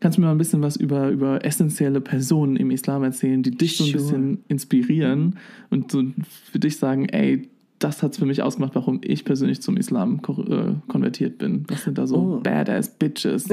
[0.00, 3.52] kannst du mir mal ein bisschen was über, über essentielle Personen im Islam erzählen, die
[3.52, 4.02] dich so ein Sure.
[4.02, 5.36] bisschen inspirieren
[5.70, 6.02] und so
[6.50, 7.48] für dich sagen, ey,
[7.80, 11.64] das hat es für mich ausgemacht, warum ich persönlich zum Islam äh, konvertiert bin.
[11.68, 12.40] Was sind da so Oh.
[12.42, 13.46] badass Bitches,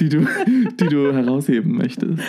[0.00, 0.26] die du,
[0.80, 2.22] die du herausheben möchtest?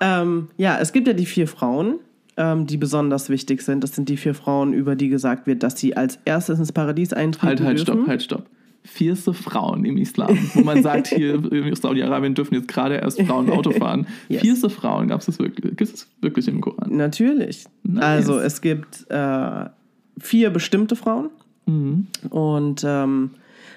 [0.00, 1.96] Ähm, ja, es gibt ja die vier Frauen,
[2.36, 3.82] ähm, die besonders wichtig sind.
[3.84, 7.12] Das sind die vier Frauen, über die gesagt wird, dass sie als erstes ins Paradies
[7.12, 7.92] eintreten Halt, halt, dürfen.
[7.92, 8.46] stopp, halt, stopp.
[8.86, 13.48] Vierste Frauen im Islam, wo man sagt, hier in Saudi-Arabien dürfen jetzt gerade erst Frauen
[13.48, 14.06] Auto fahren.
[14.28, 14.42] Yes.
[14.42, 16.94] Vierste Frauen gab es wirklich, gibt es wirklich im Koran.
[16.94, 17.64] Natürlich.
[17.82, 18.04] Nice.
[18.04, 19.64] Also es gibt äh,
[20.18, 21.30] vier bestimmte Frauen.
[21.66, 22.08] Mhm.
[22.28, 23.30] Und ähm,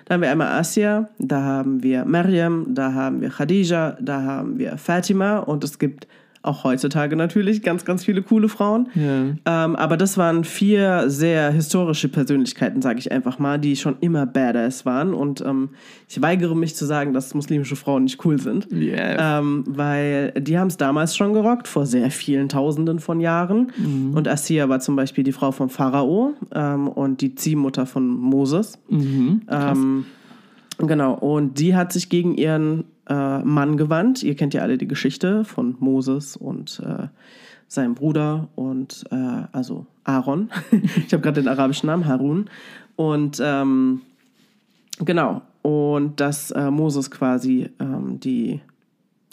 [0.06, 4.58] da haben wir einmal Asia, da haben wir Maryam, da haben wir Khadija, da haben
[4.58, 6.08] wir Fatima und es gibt
[6.42, 8.88] Auch heutzutage natürlich ganz, ganz viele coole Frauen.
[8.96, 9.66] Ja.
[9.66, 14.26] Ähm, aber das waren vier sehr historische Persönlichkeiten, sage ich einfach mal, die schon immer
[14.26, 15.14] badass waren.
[15.14, 15.70] Und ähm,
[16.08, 18.68] ich weigere mich zu sagen, dass muslimische Frauen nicht cool sind.
[18.72, 19.40] Yeah.
[19.40, 23.72] Ähm, weil die haben es damals schon gerockt, vor sehr vielen Tausenden von Jahren.
[24.14, 28.80] Und Assia war zum Beispiel die Frau vom Pharao ähm, und die Ziehmutter von Moses.
[28.90, 29.42] mhm.
[29.50, 30.06] Ähm,
[30.78, 34.24] genau, und die hat sich gegen ihren äh, Mann gewandt.
[34.24, 37.08] Ihr kennt ja alle die Geschichte von Moses und äh,
[37.68, 40.50] seinem Bruder und äh, also Aaron.
[41.06, 42.50] ich habe gerade den arabischen Namen, Harun.
[42.96, 44.02] Und ähm,
[45.04, 48.62] genau, und dass äh, Moses quasi ähm, die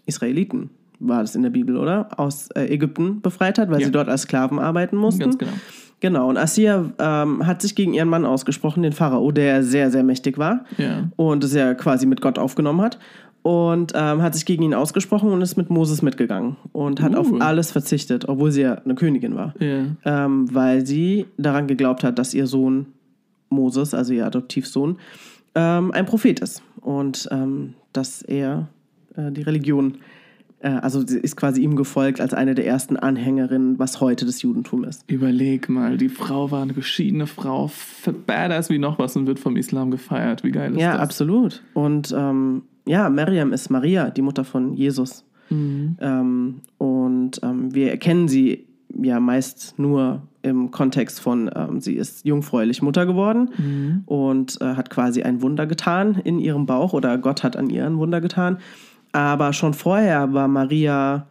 [0.06, 2.08] Israeliten, war das in der Bibel, oder?
[2.18, 3.87] Aus äh, Ägypten befreit hat, weil Ja.
[3.87, 5.20] sie dort als Sklaven arbeiten mussten.
[5.22, 5.52] Ganz genau.
[6.00, 10.02] Genau, und Assia ähm, hat sich gegen ihren Mann ausgesprochen, den Pharao, der sehr, sehr
[10.02, 11.08] mächtig war Ja.
[11.16, 12.98] und es ja quasi mit Gott aufgenommen hat.
[13.44, 17.30] Und ähm, hat sich gegen ihn ausgesprochen und ist mit Moses mitgegangen und hat auf
[17.30, 17.40] Uh.
[17.40, 19.52] alles verzichtet, obwohl sie ja eine Königin war.
[19.61, 19.85] Ja.
[20.07, 22.87] Ähm, weil sie daran geglaubt hat, dass ihr Sohn
[23.50, 24.96] Moses, also ihr Adoptivsohn,
[25.54, 26.62] ähm, ein Prophet ist.
[26.80, 28.68] Und ähm, dass er
[29.14, 29.98] äh, die Religion,
[30.68, 34.85] also sie ist quasi ihm gefolgt als eine der ersten Anhängerinnen, was heute das Judentum
[34.85, 35.05] ist.
[35.09, 37.70] Überleg mal, die Frau war eine geschiedene Frau,
[38.27, 40.42] badass wie noch was und wird vom Islam gefeiert.
[40.44, 41.00] Wie geil ist Ja, das?
[41.03, 41.62] absolut.
[41.74, 45.24] Und ähm, ja, Miriam ist Maria, die Mutter von Jesus.
[45.50, 45.96] Mhm.
[46.00, 48.66] Ähm, und ähm, wir erkennen sie
[49.03, 54.03] ja meist nur im Kontext von, ähm, sie ist jungfräulich Mutter geworden Mhm.
[54.07, 57.85] und äh, hat quasi ein Wunder getan in ihrem Bauch oder Gott hat an ihr
[57.87, 58.59] ein Wunder getan.
[59.14, 61.29] Aber schon vorher war Maria,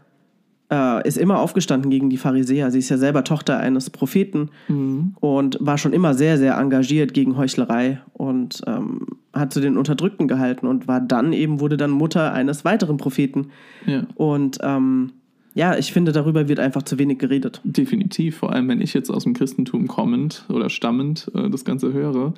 [0.72, 2.72] äh, ist immer aufgestanden gegen die Pharisäer.
[2.72, 5.15] Sie ist ja selber Tochter eines Propheten Mhm.
[5.19, 10.30] und war schon immer sehr, sehr engagiert gegen Heuchlerei und ähm, hat zu den Unterdrückten
[10.30, 13.48] gehalten und war dann eben, wurde dann Mutter eines weiteren Propheten.
[13.86, 14.04] Ja.
[14.15, 15.12] Und ähm,
[15.54, 17.60] ja, ich finde, darüber wird einfach zu wenig geredet.
[17.65, 21.91] Definitiv, vor allem wenn ich jetzt aus dem Christentum kommend oder stammend äh, das Ganze
[21.91, 22.34] höre.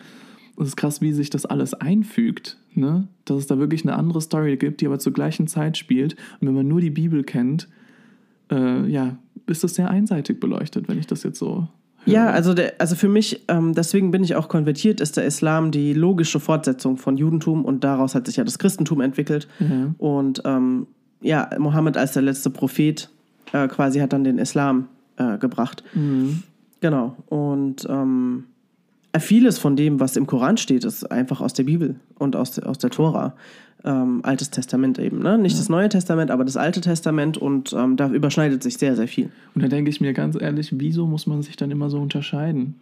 [0.58, 2.58] Es ist krass, wie sich das alles einfügt.
[2.74, 3.08] Ne?
[3.26, 6.16] Dass es da wirklich eine andere Story gibt, die aber zur gleichen Zeit spielt.
[6.40, 7.68] Und wenn man nur die Bibel kennt,
[8.52, 11.68] äh, ja, ist das sehr einseitig beleuchtet, wenn ich das jetzt so
[12.06, 12.14] höre.
[12.14, 15.72] Ja, also, der, also für mich, ähm, deswegen bin ich auch konvertiert, ist der Islam
[15.72, 19.48] die logische Fortsetzung von Judentum und daraus hat sich ja das Christentum entwickelt.
[19.60, 19.94] Ja.
[19.98, 20.88] Und ähm,
[21.22, 23.10] ja, Mohammed als der letzte Prophet
[23.54, 24.88] äh, quasi hat dann den Islam
[25.18, 25.84] äh, gebracht.
[25.94, 26.44] Mhm.
[26.82, 27.16] Genau.
[27.28, 28.46] Und ähm,
[29.20, 32.68] vieles von dem, was im Koran steht, ist einfach aus der Bibel und aus, der-
[32.68, 33.34] aus der Tora.
[33.84, 35.20] Ähm, Altes Testament eben.
[35.20, 35.38] Ne?
[35.38, 39.08] Nicht das Neue Testament, aber das Alte Testament und ähm, da überschneidet sich sehr, sehr
[39.08, 39.30] viel.
[39.54, 42.76] Und da denke ich mir ganz ehrlich, wieso muss man sich dann immer so unterscheiden?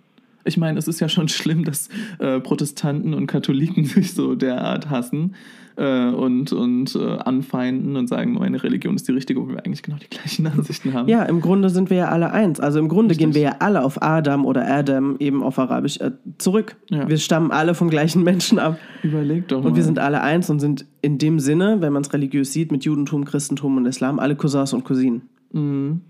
[0.45, 4.89] Ich meine, es ist ja schon schlimm, dass äh, Protestanten und Katholiken sich so derart
[4.89, 5.35] hassen
[5.75, 9.83] äh, und, und äh, anfeinden und sagen, meine Religion ist die richtige, obwohl wir eigentlich
[9.83, 11.07] genau die gleichen Ansichten haben.
[11.07, 12.59] Ja, im Grunde sind wir ja alle eins.
[12.59, 13.27] Also im Grunde Richtig.
[13.27, 16.75] gehen wir ja alle auf Adam oder Adam, eben auf Arabisch, äh, zurück.
[16.89, 17.07] Ja.
[17.07, 18.77] Wir stammen alle vom gleichen Menschen ab.
[19.01, 19.69] Überleg doch mal.
[19.69, 22.71] Und wir sind alle eins und sind in dem Sinne, wenn man es religiös sieht,
[22.71, 25.23] mit Judentum, Christentum und Islam, alle Cousins und Cousinen.
[25.51, 26.01] Mhm.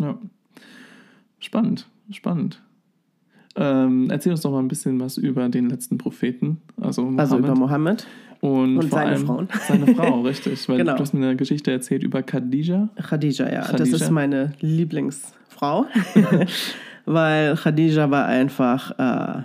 [0.00, 0.18] Ja.
[1.40, 2.62] Spannend, spannend.
[3.60, 7.20] Ähm, erzähl uns doch mal ein bisschen was über den letzten Propheten, also Mohammed.
[7.20, 8.06] Also über Mohammed.
[8.40, 9.48] Und, und seine Frauen.
[9.66, 10.68] Seine Frau, richtig.
[10.68, 10.94] Weil Genau.
[10.94, 12.88] du hast mir eine Geschichte erzählt über Khadija.
[13.08, 13.60] Khadija, ja.
[13.62, 13.96] Das Khadija?
[13.96, 15.86] ist meine Lieblingsfrau.
[17.06, 19.42] Weil Khadija war einfach äh,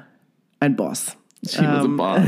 [0.59, 1.17] ein Boss.
[1.47, 2.21] She was a Ähm, boss.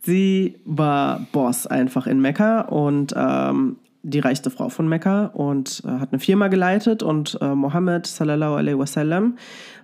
[0.00, 5.88] Sie war Boss einfach in Mekka und ähm, die reichste Frau von Mekka und äh,
[5.98, 9.36] hat eine Firma geleitet und äh, Mohammed sallallahu alaihi wasallam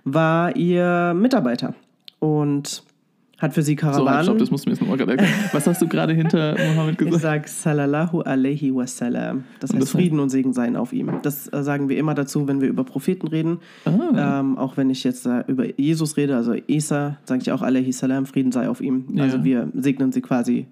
[0.03, 1.73] war ihr Mitarbeiter
[2.19, 2.83] und
[3.41, 4.23] hat für sie So, Karawanen.
[4.23, 5.33] stopp, das musst du mir jetzt nochmal gerade erklären.
[5.51, 7.21] Was hast du gerade hinter Mohammed ich gesagt?
[7.21, 9.45] sage sallallahu alaihi wasallam.
[9.59, 11.11] Das Und heißt das heißt- Frieden und Segen seien auf ihm.
[11.23, 13.59] Das äh, sagen wir immer dazu, wenn wir über Propheten reden.
[13.85, 17.61] Ah, Ähm, auch wenn ich jetzt äh, über Jesus rede, also Isa, sage ich auch
[17.63, 19.05] alaihi salam, Frieden sei auf ihm.
[19.13, 19.23] Ja.
[19.23, 20.67] Also wir segnen sie quasi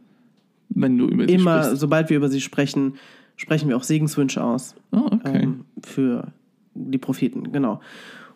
[0.70, 1.82] wenn du über sie immer, sprichst.
[1.82, 2.94] sobald wir über sie sprechen,
[3.36, 5.42] sprechen wir auch Segenswünsche aus Oh, okay.
[5.44, 6.28] ähm, für
[6.76, 7.80] die Propheten, genau.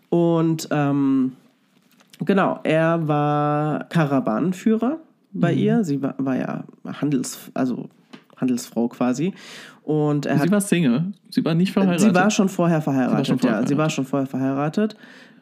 [0.09, 1.33] Und ähm,
[2.25, 4.97] genau, er war Karawanenführer
[5.31, 5.57] bei Mhm.
[5.59, 5.83] ihr.
[5.83, 7.89] Sie war, war ja Handels, also
[8.38, 9.33] Handelsfrau quasi.
[9.83, 11.12] Und er hat sie war Single.
[11.29, 12.01] Sie war nicht verheiratet.
[12.01, 13.67] Sie war schon vorher verheiratet, schon vorher ja.
[13.67, 14.95] Sie war schon vorher verheiratet.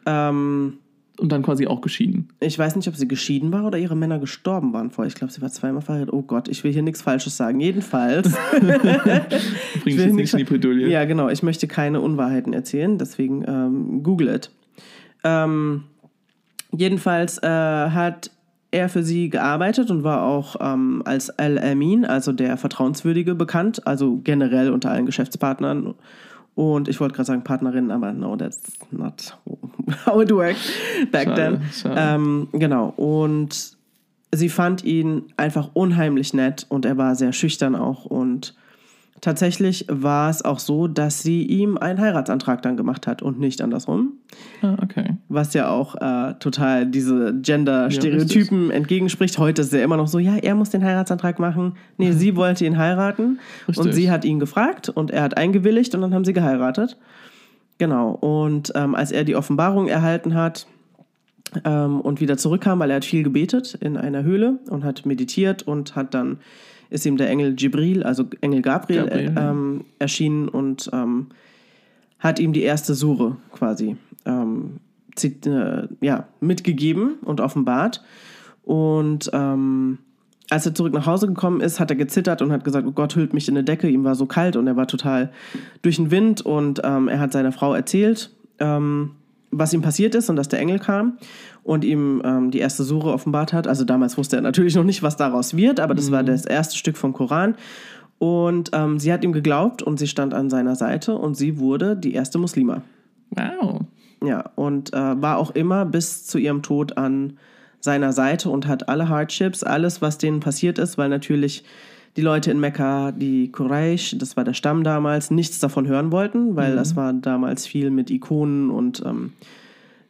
[0.06, 0.78] Ähm,
[1.18, 2.28] und dann quasi auch geschieden.
[2.40, 5.08] ich weiß nicht, ob sie geschieden war oder ihre Männer gestorben waren vorher.
[5.08, 6.12] Ich glaube, sie war zweimal verheiratet.
[6.14, 7.60] Oh Gott, ich will hier nichts Falsches sagen.
[7.60, 8.32] Jedenfalls.
[9.82, 10.88] Bring jetzt nicht in die Bredouille.
[10.88, 11.28] ja, genau.
[11.28, 14.50] Ich möchte keine Unwahrheiten erzählen, deswegen ähm, google it.
[15.22, 15.84] Ähm,
[16.74, 18.30] jedenfalls äh, hat
[18.70, 23.86] er für sie gearbeitet und war auch ähm, als Al-Amin, also der Vertrauenswürdige, bekannt.
[23.86, 25.94] Also generell unter allen Geschäftspartnern
[26.54, 29.36] Und ich wollte gerade sagen Partnerin, aber no, that's not
[30.06, 31.62] how it worked back Schade, then.
[31.72, 31.94] schade.
[31.98, 32.92] Ähm, genau.
[32.96, 33.76] Und
[34.32, 38.04] sie fand ihn einfach unheimlich nett und er war sehr schüchtern auch.
[38.04, 38.54] Und
[39.22, 43.62] tatsächlich war es auch so, dass sie ihm einen Heiratsantrag dann gemacht hat und nicht
[43.62, 44.14] andersrum.
[44.60, 45.16] Ah, okay.
[45.28, 49.38] Was ja auch äh, total diese Gender-Stereotypen entgegenspricht.
[49.38, 51.76] Heute ist ja immer noch so, ja, er muss den Heiratsantrag machen.
[51.96, 53.94] Nee, sie wollte ihn heiraten und Richtig.
[53.94, 56.98] sie hat ihn gefragt und er hat eingewilligt und dann haben sie geheiratet.
[57.78, 58.10] Genau.
[58.10, 60.66] Und ähm, als er die Offenbarung erhalten hat
[61.64, 65.62] ähm, und wieder zurückkam, weil er hat viel gebetet in einer Höhle und hat meditiert
[65.62, 66.38] und hat dann
[66.92, 71.28] ist ihm der Engel Jibril, also Engel Gabriel, Gabriel, äh, ähm, erschienen und ähm,
[72.18, 74.78] hat ihm die erste Sure quasi ähm,
[75.22, 78.02] äh, ja, mitgegeben und offenbart.
[78.62, 79.98] Und ähm,
[80.50, 83.16] als er zurück nach Hause gekommen ist, hat er gezittert und hat gesagt, oh Gott
[83.16, 83.88] hüllt mich in eine Decke.
[83.88, 85.32] Ihm war so kalt und er war total
[85.80, 86.42] durch den Wind.
[86.42, 89.12] Und ähm, er hat seiner Frau erzählt, ähm,
[89.52, 91.18] was ihm passiert ist und dass der Engel kam
[91.62, 93.68] und ihm ähm, die erste Sure offenbart hat.
[93.68, 96.76] Also damals wusste er natürlich noch nicht, was daraus wird, aber das war das erste
[96.76, 97.54] Stück vom Koran.
[98.18, 101.96] Und ähm, sie hat ihm geglaubt und sie stand an seiner Seite und sie wurde
[101.96, 102.82] die erste Muslima.
[103.30, 103.82] Wow.
[104.24, 107.38] Ja, und äh, war auch immer bis zu ihrem Tod an
[107.80, 111.64] seiner Seite und hat alle Hardships, alles, was denen passiert ist, weil natürlich
[112.16, 116.56] die Leute in Mekka, die Quraysh, das war der Stamm damals, nichts davon hören wollten,
[116.56, 119.32] weil das war damals viel mit Ikonen und ähm,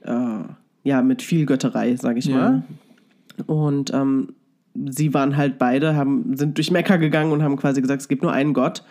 [0.03, 0.45] äh,
[0.85, 2.37] ja, mit viel Götterei, sag ich Ja.
[2.37, 2.63] mal.
[3.47, 4.35] Und ähm,
[4.91, 8.23] sie waren halt beide, haben, sind durch Mekka gegangen und haben quasi gesagt, es gibt
[8.23, 8.83] nur einen Gott.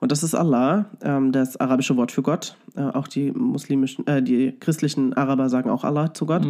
[0.00, 2.56] Und das ist Allah, ähm, das arabische Wort für Gott.
[2.74, 6.46] Äh, auch die muslimischen, äh, die christlichen Araber sagen auch Allah zu Gott.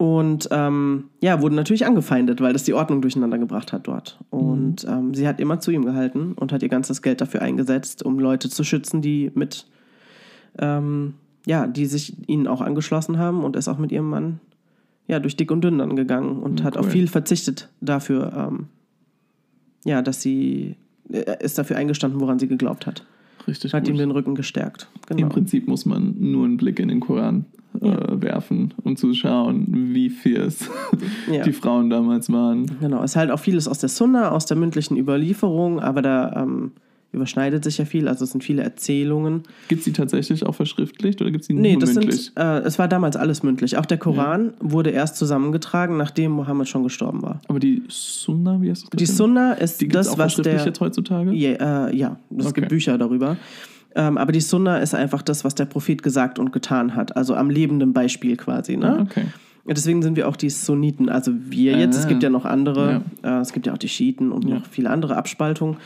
[0.00, 4.18] Und ähm, ja, wurden natürlich angefeindet, weil das die Ordnung durcheinander gebracht hat dort.
[4.30, 8.02] Und ähm, sie hat immer zu ihm gehalten und hat ihr ganzes Geld dafür eingesetzt,
[8.02, 9.66] um Leute zu schützen, die mit,
[10.58, 14.40] ähm, ja, die sich ihnen auch angeschlossen haben und ist auch mit ihrem Mann
[15.06, 16.92] ja, durch dick und dünn dann gegangen und Ja, hat auf cool.
[16.92, 18.68] viel verzichtet dafür, ähm,
[19.84, 20.76] ja, dass sie
[21.12, 23.04] äh, ist dafür eingestanden, woran sie geglaubt hat.
[23.46, 23.90] Richtig Hat gut.
[23.90, 24.88] ihm den Rücken gestärkt.
[25.08, 25.28] Im Genau.
[25.30, 27.46] Prinzip muss man nur einen Blick in den Koran
[27.80, 28.20] äh, Ja.
[28.22, 30.68] werfen, um zu schauen, wie fierce
[31.32, 31.42] Ja.
[31.42, 32.66] die Frauen damals waren.
[32.80, 36.42] Genau, es ist halt auch vieles aus der Sunna, aus der mündlichen Überlieferung, aber da
[36.42, 36.72] ähm,
[37.12, 39.42] überschneidet sich ja viel, also es sind viele Erzählungen.
[39.68, 42.26] Gibt es die tatsächlich auch verschriftlicht oder gibt es die Nee, nur das mündlich?
[42.26, 43.76] sind, äh, es war damals alles mündlich.
[43.76, 47.40] Auch der Koran wurde erst zusammengetragen, nachdem Mohammed schon gestorben war.
[47.48, 48.90] Aber die Sunna, wie heißt das?
[48.90, 49.12] Die bitte?
[49.12, 50.64] Sunna ist die das, auch was der...
[50.64, 51.32] jetzt heutzutage?
[51.32, 52.60] Ja, äh, ja es Okay.
[52.60, 53.36] gibt Bücher darüber.
[53.96, 57.16] Ähm, aber die Sunna ist einfach das, was der Prophet gesagt und getan hat.
[57.16, 58.76] Also am lebenden Beispiel quasi.
[58.76, 58.98] Ne?
[58.98, 59.24] Ah, Okay.
[59.68, 61.96] Deswegen sind wir auch die Sunniten, also wir jetzt.
[61.96, 62.08] Es Ah.
[62.08, 64.56] gibt ja noch andere, äh, es gibt ja auch die Schiiten und Ja.
[64.56, 65.76] noch viele andere Abspaltungen.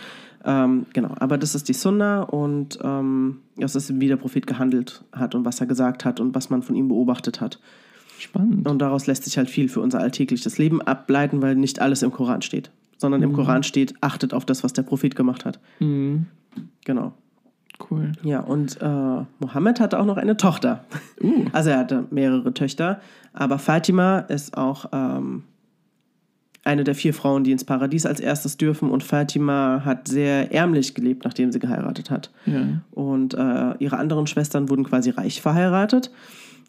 [0.44, 5.02] Ähm, genau, aber das ist die Sunna und ähm, das ist, wie der Prophet gehandelt
[5.12, 7.58] hat und was er gesagt hat und was man von ihm beobachtet hat.
[8.18, 8.68] Spannend.
[8.68, 12.12] Und daraus lässt sich halt viel für unser alltägliches Leben ableiten, weil nicht alles im
[12.12, 15.58] Koran steht, sondern im Koran steht, achtet auf das, was der Prophet gemacht hat.
[15.80, 16.26] Mhm.
[16.84, 17.12] Genau.
[17.90, 18.12] Cool.
[18.22, 20.84] Ja, und äh, Mohammed hatte auch noch eine Tochter.
[21.20, 21.46] Uh.
[21.52, 23.00] Also er hatte mehrere Töchter,
[23.32, 25.44] aber Fatima ist auch ähm,
[26.64, 28.90] eine der vier Frauen, die ins Paradies als erstes dürfen.
[28.90, 32.30] Und Fatima hat sehr ärmlich gelebt, nachdem sie geheiratet hat.
[32.46, 32.80] Ja.
[32.90, 36.10] Und äh, ihre anderen Schwestern wurden quasi reich verheiratet,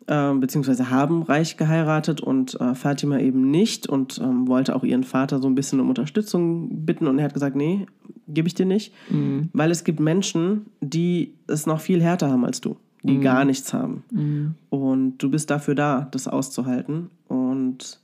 [0.08, 5.04] ähm, beziehungsweise haben reich geheiratet und äh, Fatima eben nicht und ähm, wollte auch ihren
[5.04, 7.08] Vater so ein bisschen um Unterstützung bitten.
[7.08, 7.88] Und er hat gesagt, nee,
[8.28, 9.50] gebe ich dir nicht, Mhm.
[9.54, 13.72] weil es gibt Menschen, die es noch viel härter haben als du, die gar nichts
[13.74, 14.04] haben.
[14.12, 14.56] Mhm.
[14.70, 17.10] Und du bist dafür da, das auszuhalten.
[17.28, 18.00] Und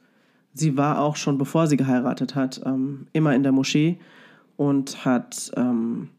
[0.53, 3.99] sie war auch schon, bevor sie geheiratet hat, ähm, immer in der Moschee
[4.57, 6.09] und hat ähm,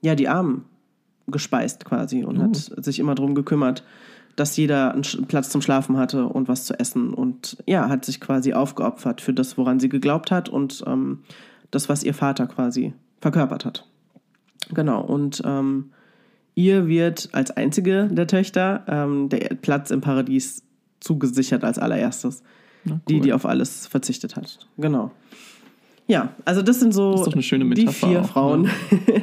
[0.00, 0.64] ja die Armen
[1.28, 3.84] gespeist quasi und hat sich immer darum gekümmert,
[4.36, 7.12] dass jeder einen Platz zum Schlafen hatte und was zu essen.
[7.14, 11.20] Und ja, hat sich quasi aufgeopfert für das, woran sie geglaubt hat und ähm,
[11.70, 13.86] das, was ihr Vater quasi verkörpert hat.
[14.72, 15.92] Genau, und ähm,
[16.54, 20.62] ihr wird als einzige der Töchter ähm, der Platz im Paradies
[21.00, 22.42] zugesichert als allererstes.
[22.84, 23.00] Na, cool.
[23.08, 24.58] Die, die auf alles verzichtet hat.
[24.78, 25.10] Genau.
[26.08, 28.62] Ja, also das sind so ist doch eine schöne die Metapher vier auch, Frauen.
[28.62, 28.70] ne?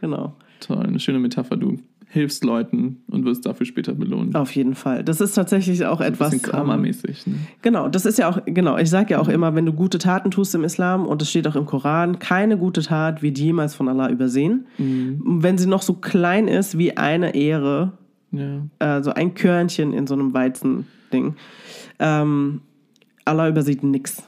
[0.00, 0.34] genau.
[0.60, 1.56] Toll, eine schöne Metapher.
[1.56, 1.76] Du
[2.08, 4.34] hilfst Leuten und wirst dafür später belohnt.
[4.34, 5.04] Auf jeden Fall.
[5.04, 6.30] Das ist tatsächlich auch Ein etwas.
[6.30, 7.26] bisschen ähm, Karma-mäßig.
[7.26, 7.34] Ne?
[7.60, 10.30] Genau, das ist ja auch, genau, ich sage ja auch immer, wenn du gute Taten
[10.30, 13.88] tust im Islam, und es steht auch im Koran, keine gute Tat wird jemals von
[13.88, 14.66] Allah übersehen.
[14.78, 17.92] Wenn sie noch so klein ist wie eine Ehre,
[18.32, 18.62] Ja.
[18.78, 21.34] äh, so ein Körnchen in so einem Weizending,
[21.98, 22.60] ähm,
[23.26, 24.22] Allah übersieht nichts.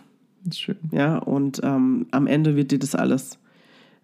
[0.53, 0.77] Schön.
[0.93, 3.39] Ja, und ähm, am Ende wird dir das alles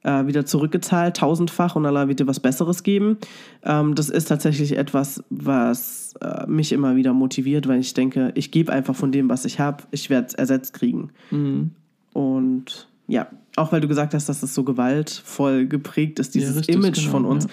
[0.03, 3.19] äh, wieder zurückgezahlt, tausendfach und Allah wird dir was Besseres geben.
[3.63, 8.51] Ähm, das ist tatsächlich etwas, was äh, mich immer wieder motiviert, weil ich denke, ich
[8.51, 11.11] gebe einfach von dem, was ich habe, ich werde es ersetzt kriegen.
[11.31, 11.71] Mhm.
[12.13, 13.27] Und ja,
[13.57, 17.11] auch weil du gesagt hast, dass das so gewaltvoll geprägt ist, dieses richtig, Image genau,
[17.11, 17.45] von uns.
[17.45, 17.51] ja.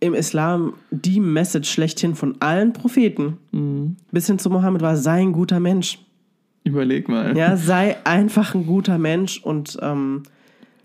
[0.00, 3.96] Im Islam die Message schlechthin von allen Propheten Mhm.
[4.10, 6.00] bis hin zu Mohammed war, sei ein guter Mensch.
[6.64, 7.36] Überleg mal.
[7.36, 10.22] Ja, sei einfach ein guter Mensch und ähm,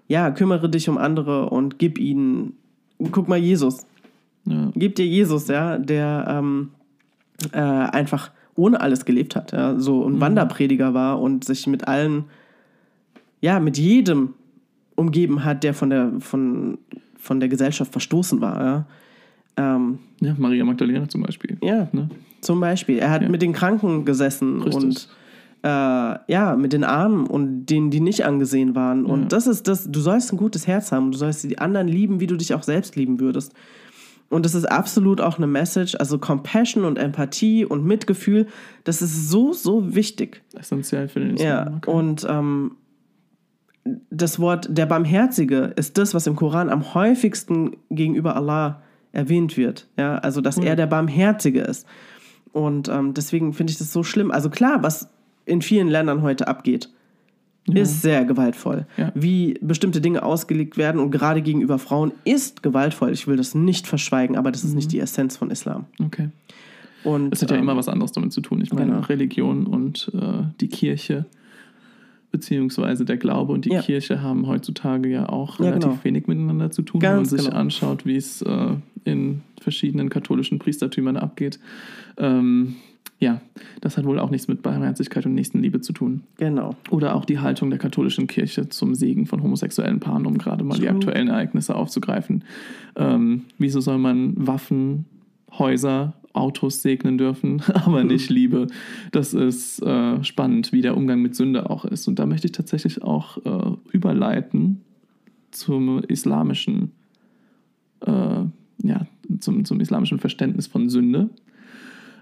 [0.08, 2.54] ja, kümmere dich um andere und gib ihnen,
[3.12, 3.86] guck mal, Jesus.
[4.46, 4.72] Ja.
[4.76, 6.70] Gib dir Jesus, ja, der ähm,
[7.52, 12.24] äh, einfach ohne alles gelebt hat, ja, so ein Wanderprediger war und sich mit allen,
[13.42, 14.34] ja, mit jedem
[14.96, 16.80] umgeben hat, der von der, von,
[17.20, 18.86] von der Gesellschaft verstoßen war, ja.
[19.58, 21.58] Ähm, ja, Maria Magdalena zum Beispiel.
[21.62, 22.10] ja, Ne?
[22.42, 23.00] zum Beispiel.
[23.00, 23.30] Er hat Ja.
[23.30, 24.84] mit den Kranken gesessen Richtig.
[24.84, 25.10] und
[25.68, 29.06] äh, ja, mit den Armen und denen, die nicht angesehen waren.
[29.06, 29.28] Und Ja.
[29.28, 31.12] das ist das, du sollst ein gutes Herz haben.
[31.12, 33.54] Du sollst die anderen lieben, wie du dich auch selbst lieben würdest.
[34.30, 38.48] Und das ist absolut auch eine Message, also Compassion und Empathie und Mitgefühl,
[38.84, 40.44] das ist so, so wichtig.
[40.54, 41.76] Essentiell für den Ja, Islam.
[41.78, 41.92] okay.
[41.92, 42.72] und ähm,
[44.12, 48.82] das Wort der Barmherzige ist das, was im Koran am häufigsten gegenüber Allah
[49.14, 49.88] erwähnt wird.
[49.98, 50.66] Ja, also dass Cool.
[50.66, 51.88] er der Barmherzige ist.
[52.52, 54.30] Und ähm, deswegen finde ich das so schlimm.
[54.32, 55.10] Also klar, was
[55.48, 56.90] in vielen Ländern heute abgeht,
[57.74, 58.86] ist sehr gewaltvoll.
[58.96, 59.12] Ja.
[59.14, 63.12] Wie bestimmte Dinge ausgelegt werden und gerade gegenüber Frauen ist gewaltvoll.
[63.12, 65.86] Ich will das nicht verschweigen, aber das ist nicht die Essenz von Islam.
[66.04, 66.30] okay.
[67.04, 68.60] Und Es hat ja ähm, immer was anderes damit zu tun.
[68.62, 69.06] Ich meine, genau.
[69.06, 71.26] Religion und äh, die Kirche,
[72.32, 73.82] beziehungsweise der Glaube und die Ja.
[73.82, 76.04] Kirche haben heutzutage ja auch Ja, relativ genau.
[76.04, 77.56] wenig miteinander zu tun, wenn man Ganz sich genau.
[77.56, 81.60] anschaut, wie es äh, in verschiedenen katholischen Priestertümern abgeht.
[82.18, 82.76] Ähm,
[83.20, 83.42] ja,
[83.82, 86.24] das hat wohl auch nichts mit Barmherzigkeit und Nächstenliebe zu tun.
[86.38, 86.76] Genau.
[86.92, 90.76] Oder auch die Haltung der katholischen Kirche zum Segen von homosexuellen Paaren, um gerade mal
[90.76, 90.92] die True.
[90.92, 92.44] aktuellen Ereignisse aufzugreifen.
[92.96, 95.06] Ähm, wieso soll man Waffen,
[95.58, 98.68] Häuser, Autos segnen dürfen, aber nicht Liebe?
[99.12, 102.08] Das ist äh, spannend, wie der Umgang mit Sünde auch ist.
[102.08, 104.82] Und da möchte ich tatsächlich auch äh, überleiten
[105.50, 106.92] zum islamischen,
[108.02, 108.44] äh,
[108.84, 109.08] ja,
[109.40, 111.32] zum, zum islamischen Verständnis von Sünde.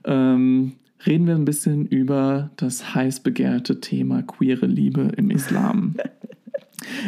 [0.05, 0.73] Ähm,
[1.05, 5.95] reden wir ein bisschen über das heiß begehrte Thema queere Liebe im Islam.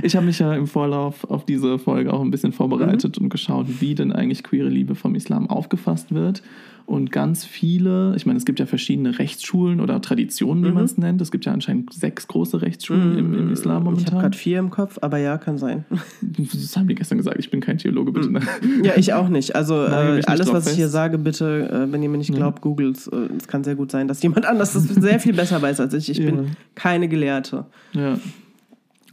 [0.04, 3.68] Ich habe mich ja im Vorlauf auf diese Folge auch ein bisschen vorbereitet und geschaut,
[3.82, 6.42] wie denn eigentlich queere Liebe vom Islam aufgefasst wird.
[6.86, 10.98] Und ganz viele, ich meine, es gibt ja verschiedene Rechtsschulen oder Traditionen, wie man es
[10.98, 11.20] nennt.
[11.20, 14.20] Es gibt ja anscheinend sechs große Rechtsschulen im, im Islam Ich habe momentan.
[14.20, 15.84] gerade vier im Kopf, aber ja, kann sein.
[16.22, 18.32] Das haben die gestern gesagt, ich bin kein Theologe, bitte.
[18.32, 18.40] ne?
[18.84, 19.54] Ja, ich auch nicht.
[19.54, 20.94] Also mich äh, alles, was ich hier fest.
[20.94, 23.92] sage, bitte, äh, wenn ihr mir nicht glaubt, googelt Es äh, Es kann sehr gut
[23.92, 26.10] sein, dass jemand anders das sehr viel besser weiß als ich.
[26.10, 26.32] Ich Ja.
[26.32, 27.66] bin keine Gelehrte.
[27.92, 28.18] Ja.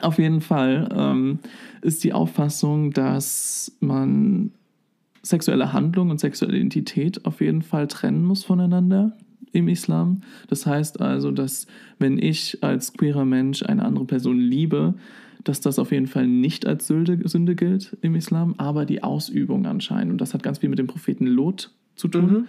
[0.01, 1.39] Auf jeden Fall ähm,
[1.83, 4.51] ist die Auffassung, dass man
[5.23, 9.17] sexuelle Handlung und sexuelle Identität auf jeden Fall trennen muss voneinander
[9.53, 10.21] im Islam.
[10.49, 11.67] Das heißt also, dass
[11.99, 14.95] wenn ich als queerer Mensch eine andere Person liebe,
[15.45, 19.67] dass das auf jeden Fall nicht als Sünde, Sünde gilt im Islam, aber die Ausübung
[19.67, 20.13] anscheinend.
[20.13, 22.47] Und das hat ganz viel mit dem Propheten Lot zu tun.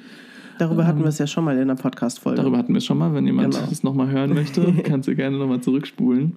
[0.57, 2.37] Darüber hatten wir es ja schon mal in der Podcast-Folge.
[2.41, 3.13] Darüber hatten wir es schon mal.
[3.13, 3.67] Wenn jemand Genau.
[3.67, 6.33] das nochmal hören möchte, kannst du gerne nochmal zurückspulen.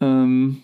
[0.00, 0.58] Ähm,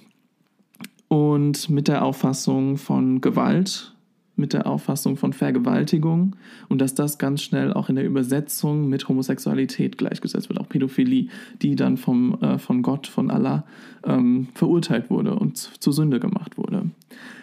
[1.09, 3.95] und mit der Auffassung von Gewalt,
[4.37, 6.35] mit der Auffassung von Vergewaltigung
[6.69, 11.29] und dass das ganz schnell auch in der Übersetzung mit Homosexualität gleichgesetzt wird, auch Pädophilie,
[11.63, 13.65] die dann vom, äh, von Gott, von Allah
[14.05, 16.91] ähm, verurteilt wurde und zur Sünde gemacht wurde.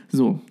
[0.10, 0.42] So,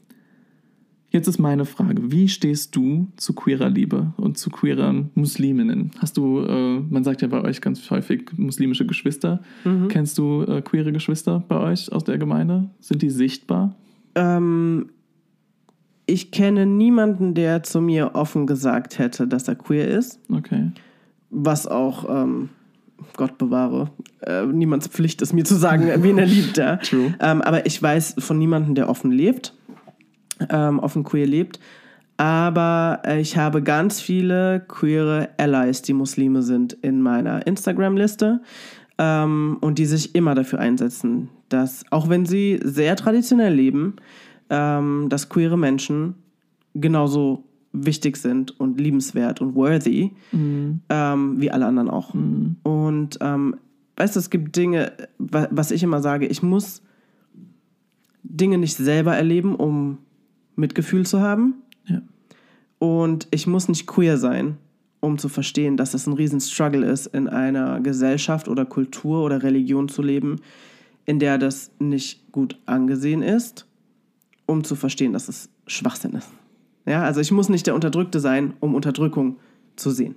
[1.10, 5.90] Jetzt ist meine Frage, wie stehst du zu queerer Liebe und zu queeren Musliminnen?
[5.98, 9.40] Hast du, äh, man sagt ja bei euch ganz häufig muslimische Geschwister.
[9.88, 12.70] Kennst du äh, queere Geschwister bei euch aus der Gemeinde?
[12.80, 13.74] Sind die sichtbar?
[14.14, 14.90] ähm,
[16.06, 20.18] ich kenne niemanden, der zu mir offen gesagt hätte, dass er queer ist.
[20.32, 20.72] Okay.
[21.30, 22.48] Was auch, ähm,
[23.16, 26.56] Gott bewahre, äh, niemands Pflicht ist, mir zu sagen, wen er liebt.
[26.58, 26.76] Ja.
[26.82, 27.14] True.
[27.20, 29.54] Ähm, aber ich weiß von niemandem, der offen lebt,
[30.48, 31.60] ähm, offen queer lebt.
[32.16, 38.42] Aber äh, ich habe ganz viele queere Allies, die Muslime sind, in meiner Instagram-Liste
[38.98, 43.96] ähm, und die sich immer dafür einsetzen, dass, auch wenn sie sehr traditionell leben,
[44.50, 46.14] ähm, dass queere Menschen
[46.74, 50.12] genauso wichtig sind und liebenswert und worthy,
[50.90, 52.12] ähm, wie alle anderen auch.
[52.64, 53.56] Und ähm,
[53.96, 56.82] weißt du, es gibt Dinge, wa- was ich immer sage, ich muss
[58.24, 59.98] Dinge nicht selber erleben, um
[60.56, 61.54] Mitgefühl zu haben.
[61.86, 62.02] Ja.
[62.78, 64.56] Und ich muss nicht queer sein,
[65.00, 69.42] um zu verstehen, dass es ein riesen Struggle ist, in einer Gesellschaft oder Kultur oder
[69.42, 70.40] Religion zu leben,
[71.06, 73.66] in der das nicht gut angesehen ist
[74.50, 76.28] um zu verstehen, dass es Schwachsinn ist.
[76.84, 79.36] Ja, also ich muss nicht der Unterdrückte sein, um Unterdrückung
[79.76, 80.16] zu sehen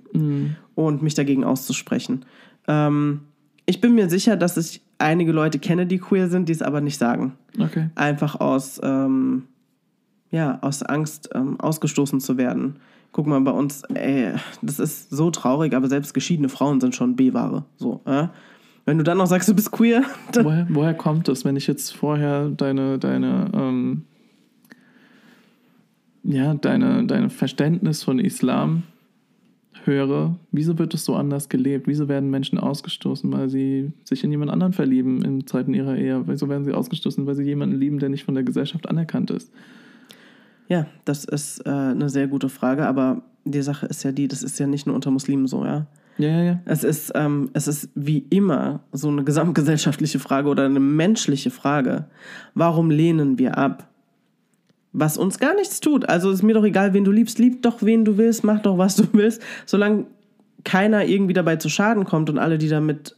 [0.74, 2.24] und mich dagegen auszusprechen.
[2.66, 3.20] Ähm,
[3.64, 6.80] ich bin mir sicher, dass ich einige Leute kenne, die queer sind, die es aber
[6.80, 7.34] nicht sagen.
[7.58, 7.90] Okay.
[7.94, 9.44] Einfach aus, ähm,
[10.34, 12.76] ja, aus Angst, ähm, ausgestoßen zu werden.
[13.12, 14.32] Guck mal, bei uns, ey,
[14.62, 17.64] das ist so traurig, aber selbst geschiedene Frauen sind schon B-Ware.
[17.76, 18.26] So, äh?
[18.84, 20.02] Wenn du dann noch sagst, du bist queer,
[20.34, 24.02] Woher, woher kommt es, wenn ich jetzt vorher deine, deine, ähm,
[26.24, 28.82] ja, deine, deine Verständnis von Islam
[29.84, 31.86] höre, wieso wird es so anders gelebt?
[31.86, 36.24] Wieso werden Menschen ausgestoßen, weil sie sich in jemand anderen verlieben in Zeiten ihrer Ehe?
[36.26, 39.52] Wieso werden sie ausgestoßen, weil sie jemanden lieben, der nicht von der Gesellschaft anerkannt ist?
[40.68, 44.42] Ja, das ist äh, eine sehr gute Frage, aber die Sache ist ja die, das
[44.42, 45.86] ist ja nicht nur unter Muslimen so, ja.
[46.16, 46.60] Ja, ja, ja.
[46.64, 52.06] Es ist, ähm, es ist wie immer so eine gesamtgesellschaftliche Frage oder eine menschliche Frage.
[52.54, 53.88] Warum lehnen wir ab?
[54.92, 56.08] Was uns gar nichts tut.
[56.08, 57.40] Also ist mir doch egal, wen du liebst.
[57.40, 59.42] Lieb doch, wen du willst, mach doch, was du willst.
[59.66, 60.06] Solange
[60.62, 63.16] keiner irgendwie dabei zu Schaden kommt und alle, die damit,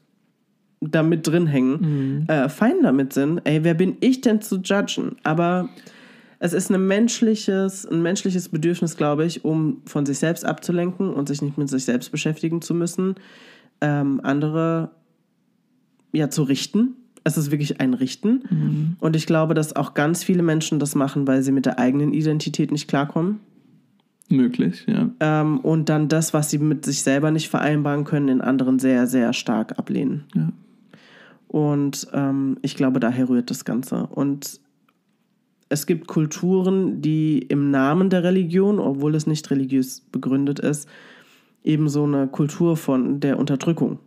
[0.80, 3.42] damit drin hängen, äh, fein damit sind.
[3.44, 5.16] Ey, wer bin ich denn zu judgen?
[5.22, 5.68] Aber
[6.39, 11.28] es ist ein menschliches, ein menschliches Bedürfnis, glaube ich, um von sich selbst abzulenken und
[11.28, 13.14] sich nicht mit sich selbst beschäftigen zu müssen,
[13.80, 14.91] ähm, andere
[16.12, 16.97] ja zu richten.
[17.24, 18.97] Es ist wirklich ein Richten.
[19.01, 22.12] Und ich glaube, dass auch ganz viele Menschen das machen, weil sie mit der eigenen
[22.12, 23.41] Identität nicht klarkommen.
[24.28, 25.11] Möglich, ja.
[25.20, 29.07] Ähm, und dann das, was sie mit sich selber nicht vereinbaren können, in anderen sehr,
[29.09, 30.24] sehr stark ablehnen.
[30.34, 30.53] ja.
[31.49, 34.07] Und ähm, ich glaube, daher rührt das Ganze.
[34.09, 34.61] Und
[35.68, 40.88] es gibt Kulturen, die im Namen der Religion, obwohl es nicht religiös begründet ist,
[41.64, 43.98] eben so eine Kultur von der Unterdrückung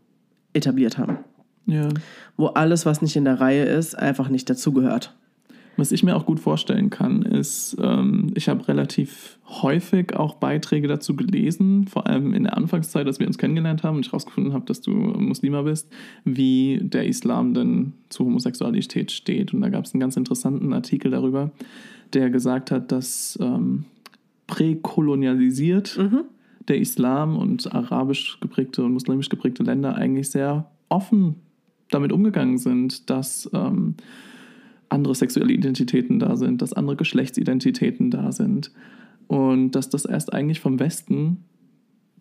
[0.53, 1.19] etabliert haben.
[1.65, 1.89] Ja.
[2.37, 5.15] Wo alles, was nicht in der Reihe ist, einfach nicht dazugehört.
[5.79, 10.89] Was ich mir auch gut vorstellen kann, ist, ähm, ich habe relativ häufig auch Beiträge
[10.89, 14.51] dazu gelesen, vor allem in der Anfangszeit, als wir uns kennengelernt haben und ich herausgefunden
[14.51, 15.89] habe, dass du Muslima bist,
[16.25, 19.53] wie der Islam denn zu Homosexualität steht.
[19.53, 21.51] Und da gab es einen ganz interessanten Artikel darüber,
[22.13, 23.85] der gesagt hat, dass ähm,
[24.47, 25.97] präkolonialisiert
[26.67, 31.35] der Islam und arabisch geprägte und muslimisch geprägte Länder eigentlich sehr offen
[31.89, 33.95] damit umgegangen sind, dass ähm,
[34.89, 38.71] andere sexuelle Identitäten da sind, dass andere Geschlechtsidentitäten da sind
[39.27, 41.43] und dass das erst eigentlich vom Westen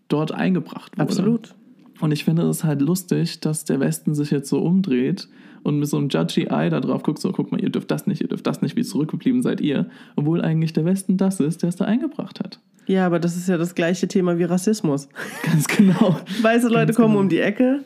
[0.09, 1.09] dort eingebracht wurde.
[1.09, 1.55] Absolut.
[2.01, 5.29] Und ich finde es halt lustig, dass der Westen sich jetzt so umdreht
[5.63, 8.07] und mit so einem judgy Eye da drauf guckt, so guck mal, ihr dürft das
[8.07, 11.63] nicht, ihr dürft das nicht, wie zurückgeblieben seid ihr, obwohl eigentlich der Westen das ist,
[11.63, 12.61] der es da eingebracht hat.
[12.87, 15.09] Ja, aber das ist ja das gleiche Thema wie Rassismus.
[15.43, 16.19] Ganz genau.
[16.43, 17.21] Weiße Leute Ganz kommen genau.
[17.21, 17.81] um die Ecke,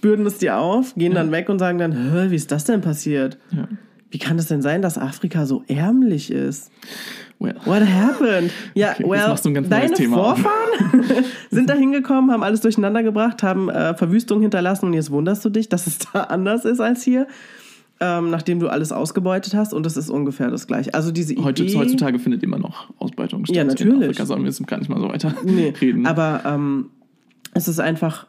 [0.00, 3.38] bürden es dir auf, gehen dann weg und sagen dann, wie ist das denn passiert?
[3.50, 3.68] Ja.
[4.10, 6.70] Wie kann es denn sein, dass Afrika so ärmlich ist?
[7.40, 7.54] Well.
[7.66, 8.50] What happened?
[8.74, 9.94] Ja, Okay, well, deine.
[10.08, 11.04] Vorfahren
[11.50, 15.50] sind da hingekommen, haben alles durcheinander gebracht, haben äh, Verwüstung hinterlassen und jetzt wunderst du
[15.50, 17.28] dich, dass es da anders ist als hier,
[18.00, 20.94] ähm, nachdem du alles ausgebeutet hast und es ist ungefähr das gleiche.
[20.94, 23.54] Also diese Heute, Idee, heutzutage findet immer noch Ausbeutung statt.
[23.56, 24.08] Ja, In natürlich.
[24.08, 26.06] Afrika sollen wir jetzt gar nicht mal so weiter Nee, reden.
[26.06, 26.90] aber ähm,
[27.54, 28.26] es ist einfach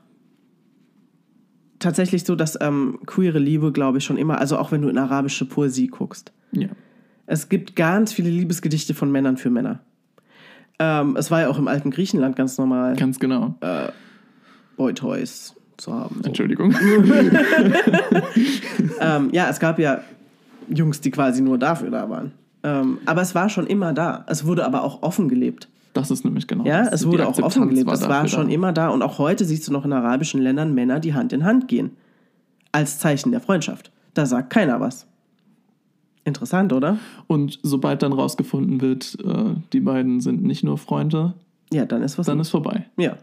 [1.79, 4.97] tatsächlich so, dass ähm, queere Liebe, glaube ich, schon immer, also auch wenn du in
[4.97, 6.67] arabische Poesie guckst, ja.
[7.25, 9.79] es gibt ganz viele Liebesgedichte von Männern für Männer.
[10.79, 13.55] Ähm, es war ja auch im alten Griechenland ganz normal, Ganz genau.
[14.77, 16.21] Boy-Toys zu haben.
[16.21, 16.27] So.
[16.27, 16.73] Entschuldigung.
[19.01, 20.01] Ähm, ja, es gab ja
[20.67, 22.33] Jungs, die quasi nur dafür da waren.
[22.63, 24.25] Ähm, aber es war schon immer da.
[24.27, 25.67] Es wurde aber auch offen gelebt.
[25.93, 27.01] Das ist nämlich genau Ja, das.
[27.01, 27.89] es wurde auch offen gelebt.
[27.91, 28.53] Es war schon da.
[28.53, 28.89] immer da.
[28.89, 31.91] Und auch heute siehst du noch in arabischen Ländern Männer, die Hand in Hand gehen.
[32.71, 33.91] Als Zeichen der Freundschaft.
[34.13, 35.07] Da sagt keiner was.
[36.25, 36.97] Interessant, oder?
[37.27, 41.33] Und sobald dann rausgefunden wird, äh, die beiden sind nicht nur Freunde,
[41.71, 42.47] Ja, dann ist was dann los.
[42.47, 42.85] ist vorbei.
[42.97, 43.17] Ja,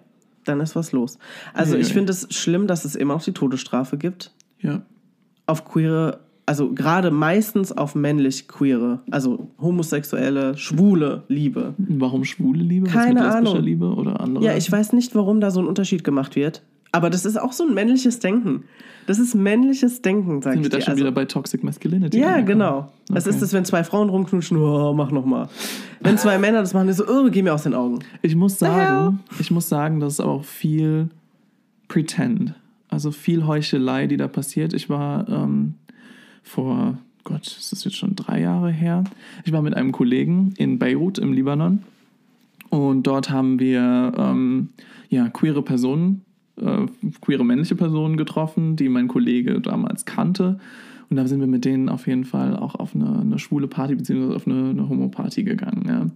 [0.44, 1.18] dann ist was los.
[1.54, 1.92] Also Ei, ich ei.
[1.92, 4.32] finde es schlimm, dass es immer noch die Todesstrafe gibt.
[4.60, 4.82] Ja.
[5.46, 11.74] Auf queere, also gerade meistens auf männlich queere, also homosexuelle, schwule Liebe.
[11.78, 12.86] Warum schwule Liebe?
[12.86, 13.64] Was Keine mit lesbischer Ahnung.
[13.64, 14.44] Liebe oder andere?
[14.44, 16.62] Ja, ich weiß nicht, warum da so ein Unterschied gemacht wird.
[16.92, 18.62] Aber das ist auch so ein männliches Denken.
[19.06, 22.18] Das ist männliches Denken, sag Sind ich wir da schon Also, wieder bei Toxic Masculinity?
[22.18, 22.46] ja, angekommen?
[22.46, 22.92] genau.
[23.10, 23.28] Okay.
[23.28, 25.48] ist es, wenn zwei Frauen rumknutschen, oh, mach noch mal.
[26.00, 27.98] Wenn zwei Männer das machen, ist so, oh, geh mir aus den Augen.
[28.22, 31.08] Ich muss sagen, ich muss sagen, das ist auch viel
[31.88, 32.54] Pretend.
[32.88, 34.72] Also viel Heuchelei, die da passiert.
[34.72, 35.74] Ich war ähm,
[36.46, 39.04] vor, Gott, ist das jetzt schon drei Jahre her?
[39.44, 41.82] Ich war mit einem Kollegen in Beirut im Libanon
[42.70, 44.68] und dort haben wir ähm,
[45.08, 46.22] ja, queere Personen,
[46.60, 46.86] äh,
[47.20, 50.58] queere männliche Personen getroffen, die mein Kollege damals kannte.
[51.08, 53.94] Und da sind wir mit denen auf jeden Fall auch auf eine, eine schwule Party
[53.94, 55.84] beziehungsweise auf eine, eine Homo-Party gegangen.
[55.88, 56.06] Ja.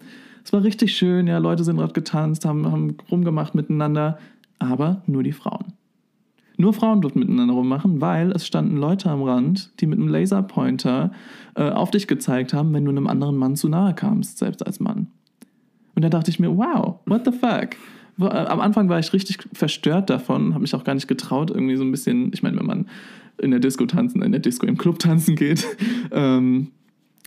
[0.45, 4.19] Es war richtig schön, ja, Leute sind dort getanzt, haben, haben rumgemacht miteinander,
[4.59, 5.73] aber nur die Frauen.
[6.61, 11.11] Nur Frauen durften miteinander rummachen, weil es standen Leute am Rand, die mit einem Laserpointer
[11.55, 14.79] äh, auf dich gezeigt haben, wenn du einem anderen Mann zu nahe kamst, selbst als
[14.79, 15.07] Mann.
[15.95, 17.71] Und da dachte ich mir, wow, what the fuck?
[18.21, 21.77] Äh, am Anfang war ich richtig verstört davon, habe mich auch gar nicht getraut, irgendwie
[21.77, 22.89] so ein bisschen, ich meine, wenn man
[23.39, 25.67] in der Disco tanzen, in der Disco im Club tanzen geht,
[26.13, 26.69] ähm,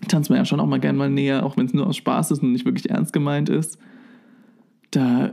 [0.07, 2.29] tanzt man ja schon auch mal gerne mal näher, auch wenn es nur aus Spaß
[2.29, 3.79] ist und nicht wirklich ernst gemeint ist.
[4.91, 5.31] Da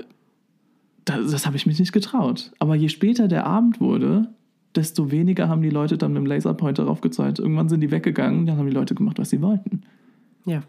[1.05, 2.53] das, das habe ich mich nicht getraut.
[2.59, 4.29] Aber je später der Abend wurde,
[4.75, 7.39] desto weniger haben die Leute dann mit dem Laserpointer drauf gezeigt.
[7.39, 9.83] Irgendwann sind die weggegangen, dann haben die Leute gemacht, was sie wollten.
[10.45, 10.63] Ja.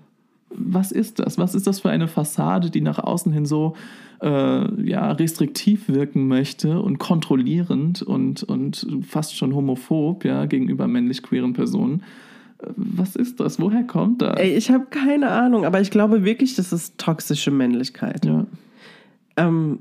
[0.49, 1.37] Was ist das?
[1.37, 3.75] Was ist das für eine Fassade, die nach außen hin so
[4.21, 11.53] äh, ja, restriktiv wirken möchte und kontrollierend und, und fast schon homophob ja, gegenüber männlich-queeren
[11.53, 12.03] Personen?
[12.75, 13.59] Was ist das?
[13.59, 14.39] Woher kommt das?
[14.39, 18.25] Ey, ich habe keine Ahnung, aber ich glaube wirklich, das ist toxische Männlichkeit.
[18.25, 18.45] Ja.
[19.37, 19.79] Ähm,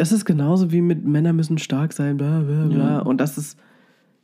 [0.00, 2.90] es ist genauso wie mit Männer müssen stark sein, bla bla bla.
[2.92, 2.98] Ja.
[3.00, 3.58] Und das ist,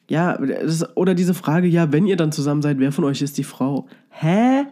[0.08, 3.20] ja, das ist, oder diese Frage, ja, wenn ihr dann zusammen seid, wer von euch
[3.20, 3.86] ist die Frau?
[4.08, 4.64] Hä?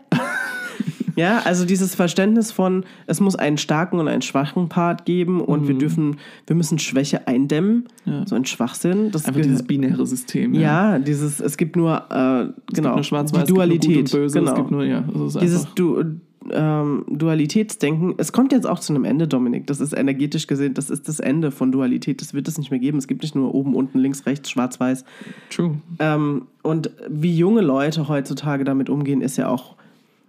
[1.17, 5.63] ja, also dieses Verständnis von, es muss einen starken und einen schwachen Part geben und
[5.63, 5.69] mhm.
[5.69, 8.27] wir dürfen, wir müssen Schwäche eindämmen, ja.
[8.27, 9.11] so ein Schwachsinn.
[9.11, 10.55] Das Einfach dieses binäre System.
[10.55, 14.11] Ja, ja dieses, es gibt nur, äh, genau, gibt nur die Dualität.
[14.11, 14.53] Böse, genau.
[14.53, 15.05] Es gibt nur, ja,
[15.41, 16.19] dieses du
[16.51, 19.67] ähm, Dualitätsdenken, es kommt jetzt auch zu einem Ende, Dominik.
[19.67, 22.21] Das ist energetisch gesehen, das ist das Ende von Dualität.
[22.21, 22.99] Das wird es nicht mehr geben.
[22.99, 25.05] Es gibt nicht nur oben, unten, links, rechts, schwarz, weiß.
[25.51, 25.79] True.
[25.99, 29.77] Ähm, und wie junge Leute heutzutage damit umgehen, ist ja auch,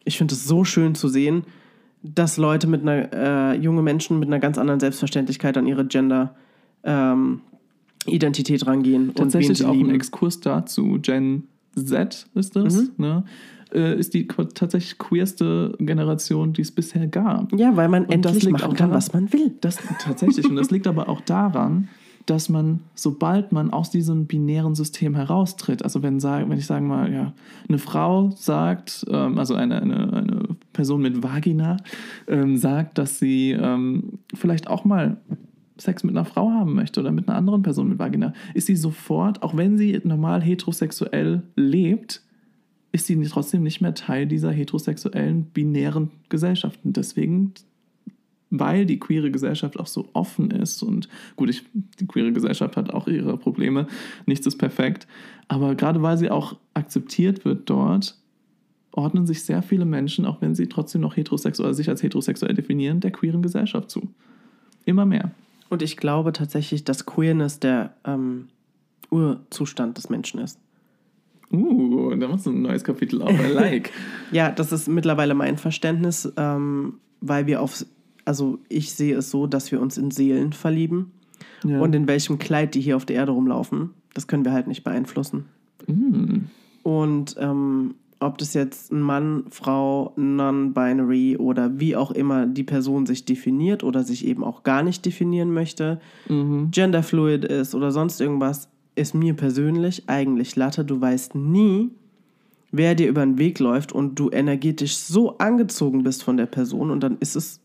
[0.04, 1.44] ich finde es so schön zu sehen,
[2.04, 6.36] dass Leute mit einer, äh, junge Menschen mit einer ganz anderen Selbstverständlichkeit an ihre Gender
[6.84, 7.42] ähm,
[8.06, 9.14] Identität rangehen.
[9.16, 9.90] Tatsächlich auch lieben.
[9.90, 11.00] ein Exkurs dazu.
[11.02, 12.76] Gen Z ist das.
[12.76, 12.92] Mhm.
[12.98, 13.24] Ne?
[13.74, 17.54] Äh, ist die tatsächlich queerste Generation, die es bisher gab.
[17.58, 19.56] Ja, weil man und endlich machen kann, daran, was man will.
[19.62, 20.50] Das, tatsächlich.
[20.50, 21.90] und das liegt aber auch daran,
[22.26, 27.12] dass man, sobald man aus diesem binären System heraustritt, also wenn, wenn ich sagen mal,
[27.12, 27.34] ja,
[27.68, 30.44] eine Frau sagt, ähm, also eine, eine, eine
[30.74, 31.78] Person mit Vagina
[32.28, 35.18] ähm, sagt, dass sie ähm, vielleicht auch mal
[35.78, 38.76] Sex mit einer Frau haben möchte oder mit einer anderen Person mit Vagina, ist sie
[38.76, 42.22] sofort, auch wenn sie normal heterosexuell lebt,
[42.96, 46.80] ist sie trotzdem nicht mehr Teil dieser heterosexuellen, binären Gesellschaft.
[46.86, 47.54] Und deswegen,
[48.50, 51.64] weil die queere Gesellschaft auch so offen ist und gut, ich,
[52.00, 53.88] die queere Gesellschaft hat auch ihre Probleme,
[54.26, 55.08] nichts ist perfekt,
[55.50, 58.18] aber gerade weil sie auch akzeptiert wird dort,
[58.94, 63.02] ordnen sich sehr viele Menschen, auch wenn sie trotzdem noch heterosexuell, sich als heterosexuell definieren,
[63.02, 64.08] der queeren Gesellschaft zu.
[64.86, 65.32] Immer mehr.
[65.68, 68.48] Und ich glaube tatsächlich, dass Queerness der ähm,
[69.12, 70.60] Urzustand des Menschen ist.
[71.52, 73.32] Uh, da machst du ein neues Kapitel auf.
[73.32, 73.92] I like.
[74.32, 77.86] ja, das ist mittlerweile mein Verständnis, ähm, weil wir auf,
[78.26, 81.12] also ich sehe es so, dass wir uns in Seelen verlieben.
[81.64, 81.80] Ja.
[81.82, 84.84] Und in welchem Kleid die hier auf der Erde rumlaufen, das können wir halt nicht
[84.84, 85.46] beeinflussen.
[85.88, 86.46] Mm.
[86.84, 93.06] Und ähm, ob das jetzt ein Mann, Frau, Non-Binary oder wie auch immer die Person
[93.06, 96.70] sich definiert oder sich eben auch gar nicht definieren möchte, mhm.
[96.72, 100.86] genderfluid ist oder sonst irgendwas, ist mir persönlich eigentlich Latte.
[100.86, 101.92] Du weißt nie,
[102.72, 106.92] wer dir über den Weg läuft und du energetisch so angezogen bist von der Person
[106.92, 107.60] und dann ist es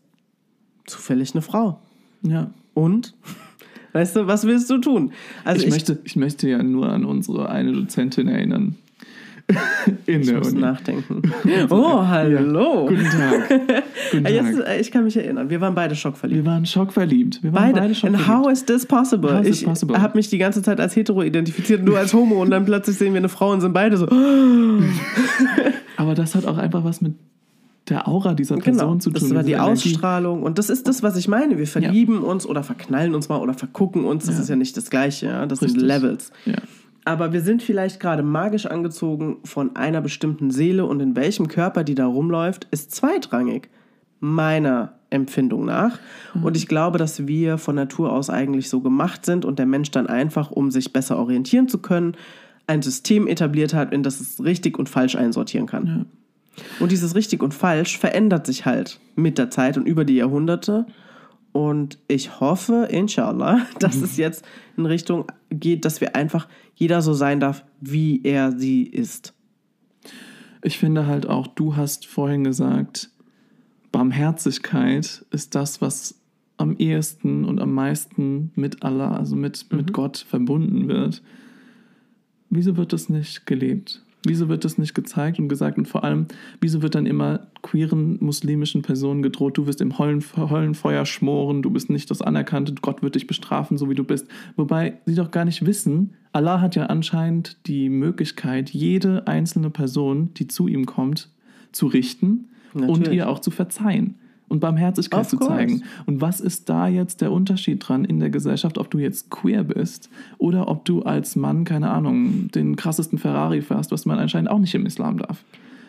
[0.85, 1.79] zufällig eine Frau.
[2.21, 2.51] Ja.
[2.73, 3.15] Und?
[3.93, 5.11] Weißt du, was willst du tun?
[5.43, 8.77] Also ich, ich, möchte, ich möchte ja nur an unsere eine Dozentin erinnern.
[10.05, 10.61] In ich der muss Uni.
[10.61, 11.21] nachdenken.
[11.69, 12.89] Oh, hallo.
[12.89, 12.89] Ja.
[12.89, 13.49] Guten Tag.
[14.11, 14.33] Guten Tag.
[14.33, 16.43] Jetzt, äh, ich kann mich erinnern, wir waren beide schockverliebt.
[16.43, 17.43] Wir waren schockverliebt.
[17.43, 18.29] Wir waren beide, beide schockverliebt.
[18.29, 19.37] And how is this possible?
[19.37, 22.65] How ich habe mich die ganze Zeit als hetero identifiziert, nur als homo und dann
[22.65, 24.07] plötzlich sehen wir eine Frau und sind beide so.
[25.97, 27.13] Aber das hat auch einfach was mit
[27.89, 29.29] der Aura dieser genau, Person genau, zu tun.
[29.29, 29.71] Das war die Energie.
[29.71, 31.57] Ausstrahlung und das ist das, was ich meine.
[31.57, 32.21] Wir verlieben ja.
[32.21, 34.25] uns oder verknallen uns mal oder vergucken uns.
[34.25, 34.41] Das ja.
[34.41, 35.27] ist ja nicht das Gleiche.
[35.27, 35.45] Ja?
[35.45, 35.79] Das Richtig.
[35.79, 36.31] sind Levels.
[36.45, 36.55] Ja.
[37.03, 41.83] Aber wir sind vielleicht gerade magisch angezogen von einer bestimmten Seele und in welchem Körper
[41.83, 43.69] die da rumläuft, ist zweitrangig.
[44.19, 45.99] Meiner Empfindung nach.
[46.33, 46.43] Mhm.
[46.43, 49.91] Und ich glaube, dass wir von Natur aus eigentlich so gemacht sind und der Mensch
[49.91, 52.15] dann einfach, um sich besser orientieren zu können,
[52.67, 55.87] ein System etabliert hat, in das es richtig und falsch einsortieren kann.
[55.87, 56.05] Ja.
[56.79, 60.85] Und dieses richtig und falsch verändert sich halt mit der Zeit und über die Jahrhunderte.
[61.51, 64.03] Und ich hoffe, inshallah, dass mhm.
[64.03, 64.45] es jetzt
[64.77, 69.33] in Richtung geht, dass wir einfach jeder so sein darf, wie er sie ist.
[70.63, 73.09] Ich finde halt auch, du hast vorhin gesagt,
[73.91, 76.21] Barmherzigkeit ist das, was
[76.57, 79.77] am ehesten und am meisten mit Allah, also mit, mhm.
[79.77, 81.21] mit Gott verbunden wird.
[82.49, 84.03] Wieso wird das nicht gelebt?
[84.23, 85.77] Wieso wird das nicht gezeigt und gesagt?
[85.77, 86.27] Und vor allem,
[86.59, 91.71] wieso wird dann immer queeren muslimischen Personen gedroht, du wirst im Höllen, Höllenfeuer schmoren, du
[91.71, 94.27] bist nicht das Anerkannte, Gott wird dich bestrafen, so wie du bist.
[94.55, 100.33] Wobei sie doch gar nicht wissen, Allah hat ja anscheinend die Möglichkeit, jede einzelne Person,
[100.35, 101.29] die zu ihm kommt,
[101.71, 103.13] zu richten und Natürlich.
[103.13, 104.15] ihr auch zu verzeihen
[104.51, 105.51] und Barmherzigkeit Of zu course.
[105.53, 105.83] zeigen.
[106.05, 109.63] Und was ist da jetzt der Unterschied dran in der Gesellschaft, ob du jetzt queer
[109.63, 114.49] bist oder ob du als Mann, keine Ahnung, den krassesten Ferrari fährst, was man anscheinend
[114.51, 115.43] auch nicht im Islam darf.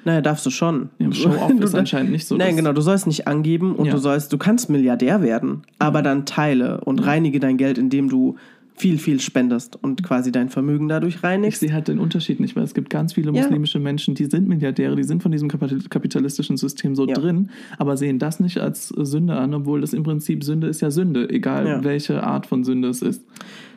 [0.05, 0.89] Naja, darfst du schon.
[0.99, 2.37] Ja, Show-off ist anscheinend nicht so.
[2.37, 3.93] Nein, genau, du sollst nicht angeben und Ja.
[3.93, 8.37] du sollst, du kannst Milliardär werden, aber dann teile und reinige dein Geld, indem du
[8.75, 11.61] viel, viel spendest und quasi dein Vermögen dadurch Ich reinigst.
[11.61, 13.43] sehe halt den Unterschied nicht, weil es gibt ganz viele Ja.
[13.43, 17.15] muslimische Menschen, die sind Milliardäre, die sind von diesem kapital- kapitalistischen System so Ja.
[17.15, 20.91] drin, aber sehen das nicht als Sünde an, obwohl das im Prinzip Sünde ist ja
[20.91, 21.85] Sünde, egal Ja.
[21.85, 23.23] welche Art von Sünde es ist.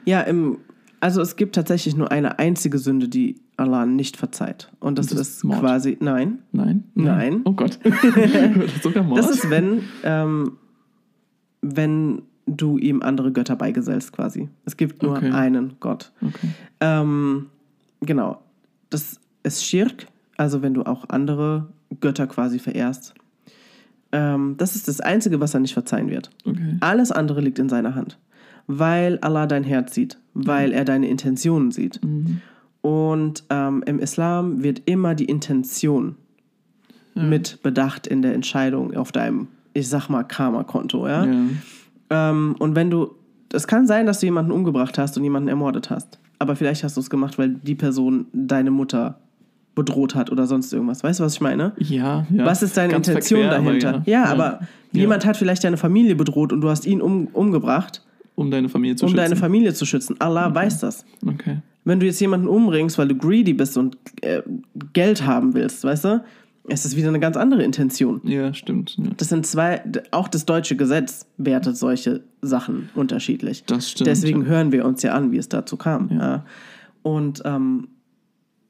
[0.05, 0.57] Ja, im,
[1.01, 4.71] also es gibt tatsächlich nur eine einzige Sünde, die Allah nicht verzeiht.
[4.79, 5.59] Und das, Das ist ist Mord.
[5.59, 6.83] quasi, nein, Nein?
[6.95, 7.41] Nein.
[7.45, 7.79] Oh Gott.
[8.81, 9.19] Sogar Mord.
[9.19, 10.53] das ist, wenn, ähm,
[11.61, 14.49] wenn du ihm andere Götter beigesellst quasi.
[14.65, 15.31] Es gibt nur Okay.
[15.31, 16.11] einen Gott.
[16.21, 16.49] okay.
[16.79, 17.47] Ähm,
[18.01, 18.41] genau.
[18.89, 21.67] Das ist Schirk, also wenn du auch andere
[21.99, 23.13] Götter quasi verehrst.
[24.11, 26.29] Ähm, das ist das Einzige, was er nicht verzeihen wird.
[26.45, 26.77] okay.
[26.81, 28.17] Alles andere liegt in seiner Hand.
[28.67, 32.03] Weil Allah dein Herz sieht, weil er deine Intentionen sieht.
[32.03, 32.41] Mhm.
[32.81, 36.15] Und ähm, im Islam wird immer die Intention
[37.15, 41.07] mit bedacht in der Entscheidung auf deinem, ich sag mal, Karma-Konto.
[41.07, 41.25] Ja?
[41.25, 41.33] Ja.
[42.09, 43.11] Ähm, und wenn du,
[43.53, 46.19] es kann sein, dass du jemanden umgebracht hast und jemanden ermordet hast.
[46.39, 49.19] Aber vielleicht hast du es gemacht, weil die Person deine Mutter
[49.73, 51.03] bedroht hat oder sonst irgendwas.
[51.03, 51.73] Weißt du, was ich meine?
[51.79, 52.45] Ja, ja.
[52.45, 54.01] Was ist deine Ganz Intention verquer, aber dahinter?
[54.05, 54.59] ja, aber
[54.91, 55.01] Ja.
[55.01, 58.01] jemand hat vielleicht deine Familie bedroht und du hast ihn um, umgebracht,
[58.35, 59.17] Um deine Familie zu um schützen.
[59.23, 60.15] deine Familie zu schützen.
[60.19, 61.05] Allah weiß das.
[61.25, 61.57] Okay.
[61.83, 64.41] Wenn du jetzt jemanden umbringst, weil du greedy bist und äh,
[64.93, 66.23] Geld haben willst, weißt du,
[66.67, 68.21] es ist wieder eine ganz andere Intention.
[68.23, 68.97] Ja, stimmt.
[68.97, 69.11] Ja.
[69.17, 73.63] Das sind zwei, auch das deutsche Gesetz wertet solche Sachen unterschiedlich.
[73.65, 74.47] Das stimmt, Deswegen ja.
[74.47, 76.09] hören wir uns ja an, wie es dazu kam.
[76.11, 76.45] Ja.
[77.03, 77.87] Und ähm,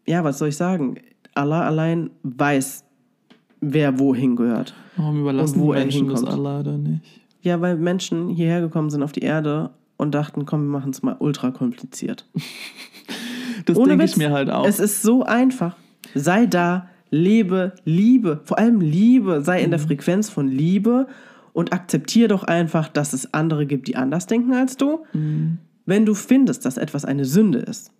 [0.05, 0.95] ja, was soll ich sagen?
[1.33, 2.83] Allah allein weiß,
[3.61, 4.73] wer wohin gehört.
[4.97, 6.23] Warum überlassen Und wo Menschen das.
[6.23, 7.21] Allah da nicht?
[7.41, 11.01] Ja, weil Menschen hierher gekommen sind auf die Erde und dachten, komm, wir machen es
[11.01, 12.25] mal ultra kompliziert.
[13.63, 14.67] Das denke ich mir halt auch.
[14.67, 15.75] Es ist so einfach.
[16.13, 19.85] Sei da, lebe, liebe, vor allem Liebe, sei in der Mhm.
[19.85, 21.07] Frequenz von Liebe
[21.53, 25.05] und akzeptiere doch einfach, dass es andere gibt, die anders denken als du.
[25.13, 25.57] Mhm.
[25.85, 27.91] Wenn du findest, dass etwas eine Sünde ist,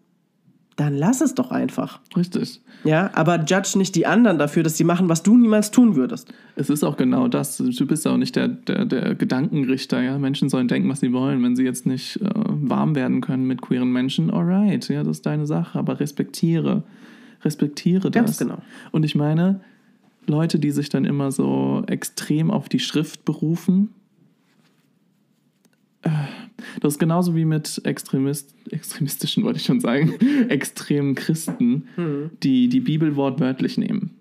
[0.75, 2.01] dann lass es doch einfach.
[2.17, 2.59] Richtig.
[2.83, 6.33] Ja, aber judge nicht die anderen dafür, dass sie machen, was du niemals tun würdest.
[6.57, 7.55] Es ist auch genau das.
[7.57, 10.01] Du bist auch nicht der, der, der Gedankenrichter.
[10.01, 10.17] Ja?
[10.17, 11.41] Menschen sollen denken, was sie wollen.
[11.43, 15.25] Wenn sie jetzt nicht äh, warm werden können mit queeren Menschen, alright, ja, das ist
[15.25, 15.79] deine Sache.
[15.79, 16.83] Aber respektiere.
[17.45, 18.25] Respektiere das.
[18.25, 18.57] Ganz genau.
[18.91, 19.61] Und ich meine,
[20.27, 23.89] Leute, die sich dann immer so extrem auf die Schrift berufen,
[26.01, 26.09] äh,
[26.79, 30.13] das ist genauso wie mit Extremist, extremistischen, wollte ich schon sagen,
[30.49, 31.87] extremen Christen,
[32.43, 34.11] die die Bibel wortwörtlich nehmen.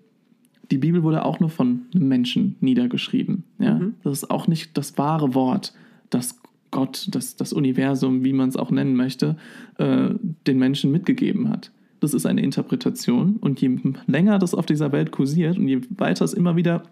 [0.71, 3.43] Die Bibel wurde auch nur von einem Menschen niedergeschrieben.
[3.59, 3.79] Ja?
[4.03, 5.73] Das ist auch nicht das wahre Wort,
[6.09, 6.39] das
[6.71, 9.37] Gott, das, das Universum, wie man es auch nennen möchte,
[9.77, 10.09] äh,
[10.45, 11.71] den Menschen mitgegeben hat.
[11.99, 13.77] Das ist eine Interpretation und je
[14.07, 16.83] länger das auf dieser Welt kursiert und je weiter es immer wieder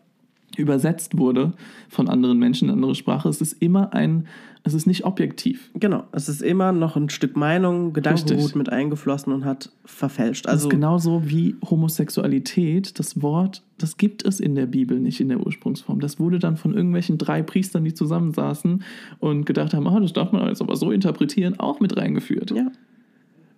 [0.58, 1.54] übersetzt wurde
[1.90, 4.28] von anderen Menschen in andere Sprache, es ist immer ein,
[4.64, 5.72] es ist nicht objektiv.
[5.74, 10.46] Genau, es ist immer noch ein Stück Meinung, Gedankengut mit eingeflossen und hat verfälscht.
[10.46, 15.20] Das Also ist genauso wie Homosexualität, das Wort, das gibt es in der Bibel nicht
[15.20, 16.00] in der Ursprungsform.
[16.00, 18.84] Das wurde dann von irgendwelchen drei Priestern, die zusammensaßen
[19.20, 22.52] und gedacht haben, ah, das darf man jetzt aber so interpretieren, auch mit reingeführt.
[22.52, 22.72] ja,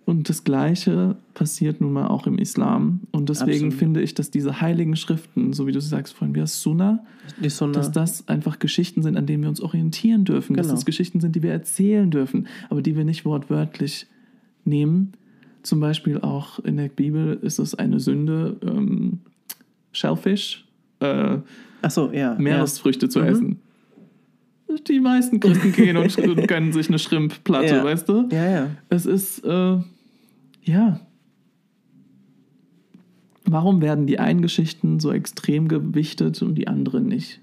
[0.06, 3.00] Und das Gleiche passiert nun mal auch im Islam.
[3.10, 3.74] Und deswegen Absolut.
[3.74, 7.04] finde ich, dass diese heiligen Schriften, so wie du sie sagst vorhin, wie das Sunna,
[7.42, 7.72] die Sunna.
[7.72, 10.54] dass das einfach Geschichten sind, an denen wir uns orientieren dürfen.
[10.56, 10.76] Dass Genau.
[10.76, 14.06] das Geschichten sind, die wir erzählen dürfen, aber die wir nicht wortwörtlich
[14.64, 15.12] nehmen.
[15.64, 19.18] Zum Beispiel auch in der Bibel ist es eine Sünde, ähm,
[19.90, 20.64] Shellfish,
[21.00, 21.38] äh,
[21.88, 22.36] so, ja.
[22.38, 23.10] Meeresfrüchte Mhm.
[23.10, 23.60] zu essen.
[24.88, 27.84] Die meisten Christen gehen und, und gönnen sich eine Schrimpplatte, Ja.
[27.84, 28.28] weißt du?
[28.30, 28.50] Ja, ja.
[28.50, 28.70] ja.
[28.88, 29.78] Es ist, äh,
[30.66, 31.00] ja.
[33.48, 37.40] Warum werden die einen Geschichten so extrem gewichtet und die anderen nicht?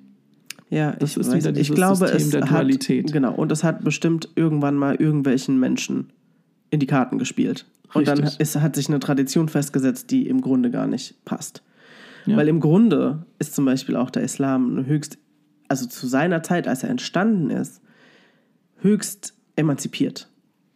[0.69, 3.13] Ja, Das ich ist weiß, wieder ich dieses glaube, System es der hat, Dualität.
[3.13, 6.11] Genau, und es hat bestimmt irgendwann mal irgendwelchen Menschen
[6.71, 7.65] in die Karten gespielt.
[7.93, 11.63] Und dann ist, hat sich eine Tradition festgesetzt, die im Grunde gar nicht passt.
[12.26, 12.38] Ja.
[12.38, 15.17] Weil im Grunde ist zum Beispiel auch der Islam höchst,
[15.67, 17.82] also zu seiner Zeit, als er entstanden ist,
[18.78, 20.30] höchst emanzipiert.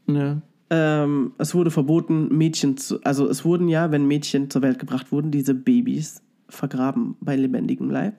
[0.07, 0.41] Ja.
[0.69, 5.11] Ähm, es wurde verboten, Mädchen zu, also es wurden ja, wenn Mädchen zur Welt gebracht
[5.11, 8.15] wurden, diese Babys vergraben bei lebendigem Leib,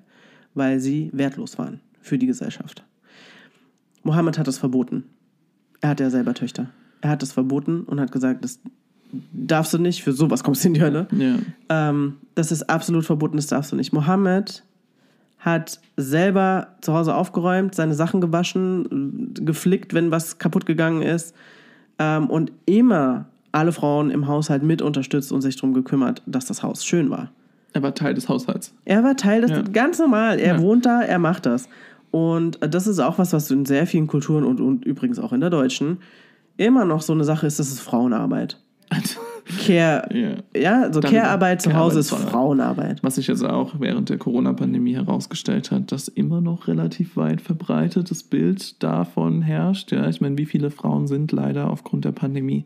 [0.55, 2.85] weil sie wertlos waren für die Gesellschaft.
[4.03, 5.05] Mohammed hat das verboten.
[5.81, 6.71] Er hat ja selber Töchter.
[7.01, 8.61] Er hat das verboten und hat gesagt, das
[9.33, 11.07] darfst du nicht, für sowas kommst du in die Hölle.
[11.13, 11.37] Ja.
[11.69, 13.93] Ähm, das ist absolut verboten, das darfst du nicht.
[13.93, 14.65] Mohammed
[15.39, 21.35] hat selber zu Hause aufgeräumt, seine Sachen gewaschen, geflickt, wenn was kaputt gegangen ist
[21.99, 26.63] ähm, und immer alle Frauen im Haushalt mit unterstützt und sich darum gekümmert, dass das
[26.63, 27.31] Haus schön war.
[27.73, 28.75] Er war Teil des Haushalts.
[28.85, 29.63] Er war Teil des, Ja.
[29.63, 30.63] ganz normal, er Ja.
[30.63, 31.69] wohnt da, er macht das.
[32.11, 35.41] Und das ist auch was, was in sehr vielen Kulturen und, und übrigens auch in
[35.41, 35.99] der deutschen
[36.57, 38.59] immer noch so eine Sache ist, das ist Frauenarbeit.
[39.67, 40.61] Care, ja.
[40.61, 43.03] ja, so Care-Arbeit zu Hause ist Frauenarbeit.
[43.03, 48.23] Was sich jetzt auch während der Corona-Pandemie herausgestellt hat, dass immer noch relativ weit verbreitetes
[48.23, 49.93] Bild davon herrscht.
[49.93, 52.65] Ja, ich meine, wie viele Frauen sind leider aufgrund der Pandemie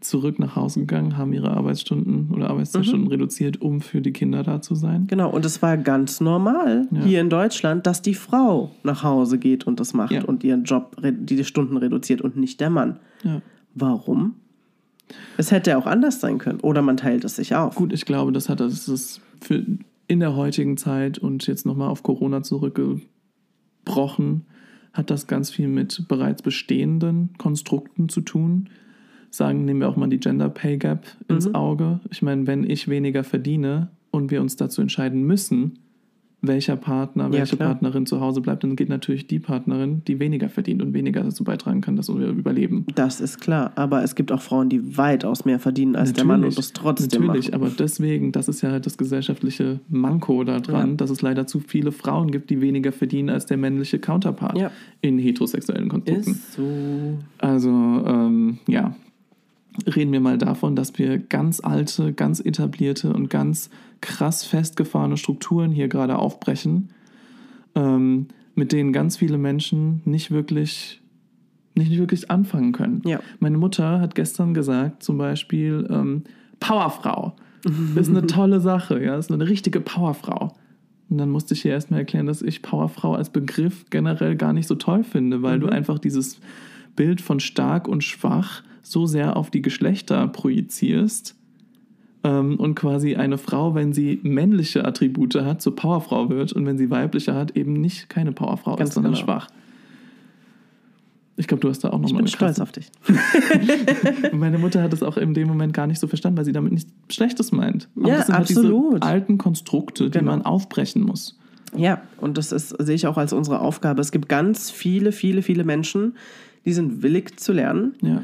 [0.00, 3.10] zurück nach Hause gegangen, haben ihre Arbeitsstunden oder Arbeitszeitstunden Mhm.
[3.12, 5.08] reduziert, um für die Kinder da zu sein.
[5.08, 7.00] Genau, und es war ganz normal Ja.
[7.02, 10.22] hier in Deutschland, dass die Frau nach Hause geht und das macht Ja.
[10.24, 13.00] und ihren Job, die Stunden reduziert und nicht der Mann.
[13.24, 13.42] Ja.
[13.74, 14.36] Warum?
[15.36, 16.60] Es hätte auch anders sein können.
[16.60, 17.76] Oder man teilt es sich auf.
[17.76, 19.64] Gut, ich glaube, das hat das ist für
[20.08, 24.46] in der heutigen Zeit und jetzt nochmal auf Corona zurückgebrochen,
[24.94, 28.70] hat das ganz viel mit bereits bestehenden Konstrukten zu tun.
[29.30, 32.00] Sagen, nehmen wir auch mal die Gender Pay Gap ins Auge.
[32.10, 35.78] Ich meine, wenn ich weniger verdiene und wir uns dazu entscheiden müssen,
[36.40, 37.70] welcher Partner, welche klar.
[37.70, 41.42] Partnerin zu Hause bleibt, dann geht natürlich die Partnerin, die weniger verdient und weniger dazu
[41.42, 42.86] beitragen kann, dass wir überleben.
[42.94, 43.72] Das ist klar.
[43.74, 47.26] Aber es gibt auch Frauen, die weitaus mehr verdienen als der Mann und das trotzdem
[47.26, 47.62] Natürlich, machen.
[47.62, 50.94] aber deswegen, das ist ja halt das gesellschaftliche Manko daran, Ja.
[50.96, 54.70] dass es leider zu viele Frauen gibt, die weniger verdienen als der männliche Counterpart Ja.
[55.00, 56.30] in heterosexuellen Konstrukten.
[56.32, 56.62] Ist so.
[57.38, 58.94] Also, ähm, ja,
[59.86, 63.70] reden wir mal davon, dass wir ganz alte, ganz etablierte und ganz
[64.00, 66.90] krass festgefahrene Strukturen hier gerade aufbrechen,
[67.74, 71.00] ähm, mit denen ganz viele Menschen nicht wirklich,
[71.74, 73.02] nicht wirklich anfangen können.
[73.04, 73.20] Ja.
[73.40, 76.24] Meine Mutter hat gestern gesagt, zum Beispiel, ähm,
[76.60, 77.36] Powerfrau.
[77.96, 80.54] Ist eine tolle Sache, ja, ist eine richtige Powerfrau.
[81.10, 84.68] Und dann musste ich ihr erstmal erklären, dass ich Powerfrau als Begriff generell gar nicht
[84.68, 86.40] so toll finde, weil du einfach dieses
[86.94, 91.34] Bild von stark und schwach so sehr auf die Geschlechter projizierst
[92.24, 96.78] ähm, und quasi eine Frau, wenn sie männliche Attribute hat, zur Powerfrau wird und wenn
[96.78, 99.24] sie weibliche hat, eben nicht keine Powerfrau Ganz ist, sondern genau.
[99.24, 99.48] schwach.
[101.36, 102.90] Ich glaube, du hast da auch Ich nochmal bin eine stolz auf dich.
[104.32, 106.72] meine Mutter hat es auch in dem Moment gar nicht so verstanden, weil sie damit
[106.72, 107.88] nichts Schlechtes meint.
[107.94, 108.94] Ja, das sind halt absolut.
[108.94, 110.32] diese alten Konstrukte, die Genau.
[110.32, 111.38] man aufbrechen muss.
[111.76, 114.00] Ja, und das ist, sehe ich auch als unsere Aufgabe.
[114.00, 116.14] Es gibt ganz viele, viele, viele Menschen,
[116.64, 118.22] die sind willig zu lernen, Ja,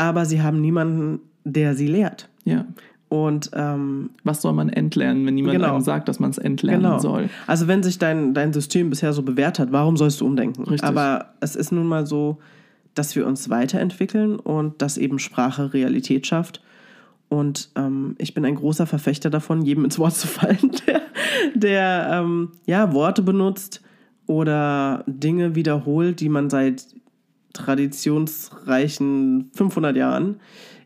[0.00, 2.28] aber sie haben niemanden, der sie lehrt.
[2.44, 2.64] ja.
[3.08, 5.72] Und ähm, Was soll man entlernen, wenn niemand Genau.
[5.74, 6.98] einem sagt, dass man es entlernen genau.
[7.00, 7.28] soll?
[7.48, 10.62] Also wenn sich dein, dein System bisher so bewährt hat, warum sollst du umdenken?
[10.62, 10.84] Richtig.
[10.84, 12.38] Aber es ist nun mal so,
[12.94, 16.62] dass wir uns weiterentwickeln und dass eben Sprache Realität schafft.
[17.28, 21.02] Und ähm, ich bin ein großer Verfechter davon, jedem ins Wort zu fallen, der,
[21.56, 23.82] der ähm, ja, Worte benutzt
[24.28, 26.84] oder Dinge wiederholt, die man seit
[27.52, 30.36] traditionsreichen 500 Jahren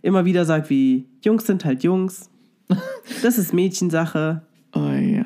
[0.03, 2.31] immer wieder sagt, wie Jungs sind halt Jungs,
[3.23, 4.43] das ist Mädchensache,
[4.77, 5.25] Oh ja.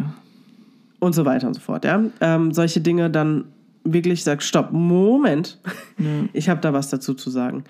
[1.00, 1.84] und so weiter und so fort.
[1.84, 2.02] Ja?
[2.20, 3.46] Ähm, solche Dinge dann
[3.84, 5.58] wirklich sagt, stopp, Moment,
[6.32, 7.64] ich habe da was dazu zu sagen.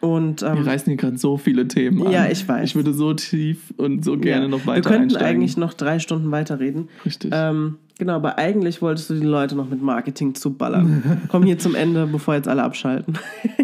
[0.00, 2.12] Und ähm, Wir reißen hier gerade so viele Themen an.
[2.12, 2.64] Ja, ich weiß.
[2.64, 5.26] Ich würde so tief und so gerne ja, noch wir weiter könnten einsteigen.
[5.26, 6.88] eigentlich noch drei Stunden weiterreden.
[7.04, 7.32] Richtig.
[7.34, 11.22] Ähm, genau, aber eigentlich wolltest du die Leute noch mit Marketing zuballern.
[11.28, 13.18] Komm hier zum Ende, bevor jetzt alle abschalten.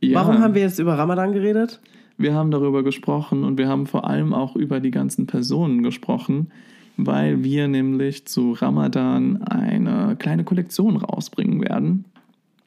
[0.00, 1.80] ja, Warum haben wir jetzt über Ramadan geredet?
[2.16, 6.50] Wir haben darüber gesprochen und wir haben vor allem auch über die ganzen Personen gesprochen,
[6.96, 12.04] weil wir nämlich zu Ramadan eine kleine Kollektion rausbringen werden.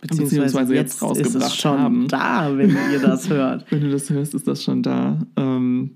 [0.02, 2.08] Beziehungsweise jetzt ist rausgebracht es schon haben.
[2.08, 3.66] da, wenn ihr das hört.
[3.72, 5.18] Wenn du das hörst, ist das schon da.
[5.38, 5.92] Ähm,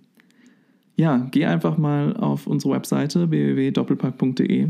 [0.95, 4.69] ja, geh einfach mal auf unsere Webseite www.doppelpack.de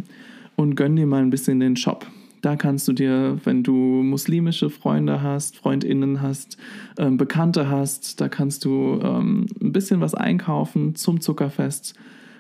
[0.55, 2.05] und gönn dir mal ein bisschen den Shop.
[2.41, 6.57] Da kannst du dir, wenn du muslimische Freunde hast, Freundinnen hast,
[6.97, 11.93] ähm, Bekannte hast, da kannst du ähm, ein bisschen was einkaufen zum Zuckerfest.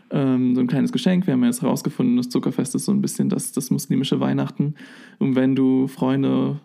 [0.09, 1.27] Ähm, so ein kleines Geschenk.
[1.27, 4.73] Wir haben ja jetzt herausgefunden, das Zuckerfest ist so ein bisschen das, das muslimische Weihnachten.
[5.19, 6.59] Und wenn du Freunde,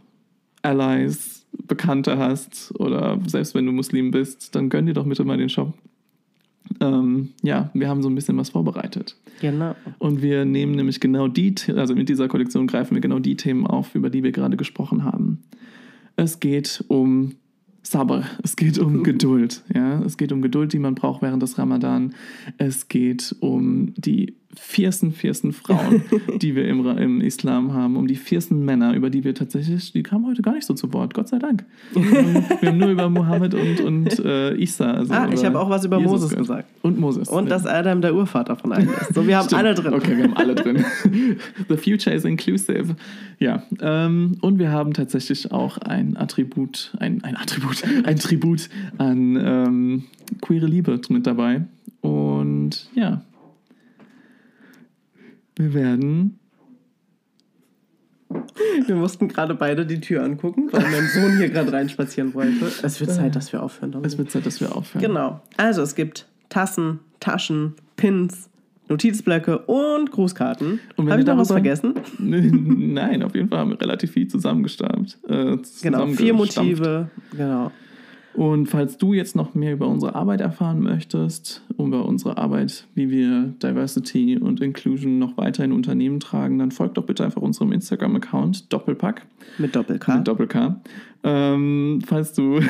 [0.62, 5.36] Allies, Bekannte hast oder selbst wenn du Muslim bist, dann gönn dir doch bitte mal
[5.36, 5.74] den Shop.
[6.80, 9.16] Ähm, ja, wir haben so ein bisschen was vorbereitet.
[9.40, 9.74] Genau.
[9.98, 13.66] Und wir nehmen nämlich genau die, also mit dieser Kollektion greifen wir genau die Themen
[13.66, 15.42] auf, über die wir gerade gesprochen haben.
[16.16, 17.32] Es geht um
[17.82, 19.62] Sabr, es geht um Geduld.
[19.72, 20.02] Ja?
[20.02, 22.14] Es geht um Geduld, die man braucht während des Ramadan.
[22.58, 26.02] Es geht um die viersten, viersten Frauen,
[26.40, 30.02] die wir im, im Islam haben, um die viersten Männer, über die wir tatsächlich, die
[30.02, 31.64] kamen heute gar nicht so zu Wort, Gott sei Dank.
[31.92, 34.92] Wir haben, nur über Mohammed und, und äh, Isa.
[34.92, 36.46] Also ah, ich habe auch was über Jesus Moses gehört.
[36.46, 36.68] gesagt.
[36.82, 37.28] Und Moses.
[37.28, 39.14] Und dass Adam der Urvater von allen ist.
[39.14, 39.62] So, wir haben Stimmt.
[39.62, 39.94] alle drin.
[39.94, 40.84] Okay, wir haben alle drin.
[41.68, 42.96] The future is inclusive.
[43.38, 49.36] Ja, ähm, und wir haben tatsächlich auch ein Attribut, ein, ein Attribut, ein Tribut an
[49.36, 50.04] ähm,
[50.40, 51.62] queere Liebe mit dabei.
[52.00, 53.22] Und ja,
[55.56, 56.38] wir werden.
[58.86, 62.66] Wir mussten gerade beide die Tür angucken, weil mein Sohn hier gerade reinspazieren wollte.
[62.82, 63.92] Es wird Zeit, dass wir aufhören.
[63.92, 64.12] Dominik.
[64.12, 65.02] Es wird Zeit, dass wir aufhören.
[65.02, 65.40] Genau.
[65.56, 68.50] Also es gibt Tassen, Taschen, Pins,
[68.88, 70.80] Notizblöcke und Grußkarten.
[70.96, 71.94] Und Habe ich noch was vergessen?
[72.18, 75.18] Nein, auf jeden Fall haben wir relativ viel zusammengestampft.
[75.28, 76.34] Äh, Genau, vier.
[76.34, 77.08] Motive.
[77.32, 77.70] Genau.
[78.36, 83.10] Und falls du jetzt noch mehr über unsere Arbeit erfahren möchtest, über unsere Arbeit, wie
[83.10, 87.72] wir Diversity und Inclusion noch weiter in Unternehmen tragen, dann folg doch bitte einfach unserem
[87.72, 89.26] Instagram-Account Doppelpack
[89.56, 90.16] Mit Doppel-K.
[90.16, 90.80] mit Doppel-K.
[91.24, 92.60] Ähm, falls du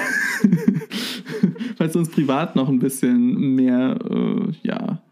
[1.77, 5.03] falls du uns privat noch ein bisschen mehr äh, ja,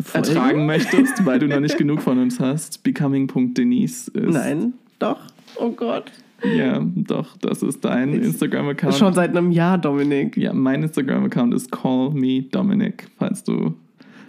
[0.00, 0.28] Folgen?
[0.28, 5.20] ertragen möchtest, weil du noch nicht genug von uns hast, becoming.denise ist Nein, doch.
[5.60, 6.10] Oh Gott.
[6.42, 8.94] Ja, doch, das ist dein Instagram-Account.
[8.94, 10.36] Schon seit einem Jahr, Dominik.
[10.36, 13.74] Ja, mein Instagram-Account ist Call Me Dominic, falls du.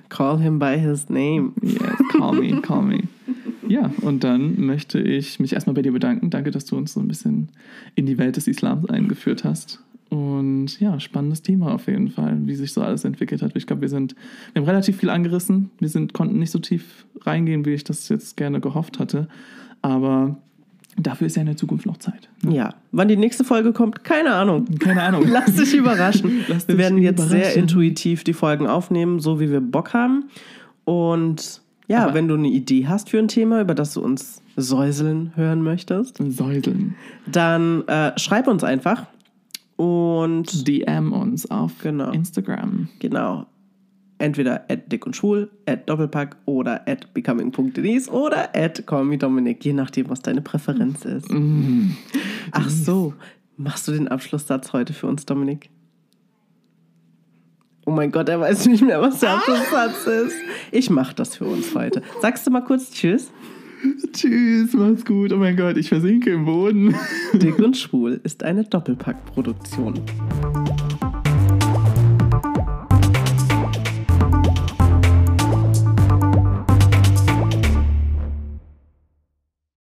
[0.10, 1.52] Call him by his name.
[1.62, 1.82] Yes,
[2.18, 3.04] call me, call me.
[3.68, 6.30] Ja, und dann möchte ich mich erstmal bei dir bedanken.
[6.30, 7.50] Danke, dass du uns so ein bisschen
[7.96, 9.84] in die Welt des Islams eingeführt hast.
[10.10, 13.52] Und ja, spannendes Thema auf jeden Fall, wie sich so alles entwickelt hat.
[13.56, 14.16] Ich glaube, wir sind,
[14.54, 15.70] wir haben relativ viel angerissen.
[15.80, 19.28] Wir sind, konnten nicht so tief reingehen, wie ich das jetzt gerne gehofft hatte.
[19.82, 20.38] Aber
[20.98, 22.28] dafür ist ja in der Zukunft noch Zeit.
[22.48, 22.74] Ja.
[22.92, 24.66] Wann die nächste Folge kommt, keine Ahnung.
[24.80, 25.24] Keine Ahnung.
[25.28, 26.42] Lass dich überraschen.
[26.48, 30.26] Lass wir werden jetzt sehr intuitiv die Folgen aufnehmen, so wie wir Bock haben.
[30.86, 34.42] Und ja, Aber- wenn du eine Idee hast für ein Thema, über das du uns
[34.56, 36.96] säuseln hören möchtest, Säuseln.
[37.32, 39.06] dann äh, schreib uns einfach.
[39.76, 42.10] Und DM uns auf Genau.
[42.12, 42.90] Instagram.
[43.00, 43.46] genau,
[44.20, 50.10] entweder at dick und schwul, at doppelpack oder at becoming.denise oder at callmedominic, je nachdem,
[50.10, 51.32] was deine Präferenz ist.
[51.32, 51.92] Mm.
[52.52, 53.14] Ach so,
[53.58, 55.70] machst du den Abschlusssatz heute für uns, Dominik?
[57.86, 60.36] Oh mein Gott, er weiß nicht mehr, was der Abschlusssatz ist.
[60.72, 62.02] Ich mach das für uns heute.
[62.22, 63.32] Sagst du mal kurz Tschüss?
[64.12, 65.32] Tschüss, mach's gut.
[65.32, 66.96] Oh mein Gott, ich versinke im Boden.
[67.34, 70.02] Dick und Schwul ist eine Doppelpack-Produktion.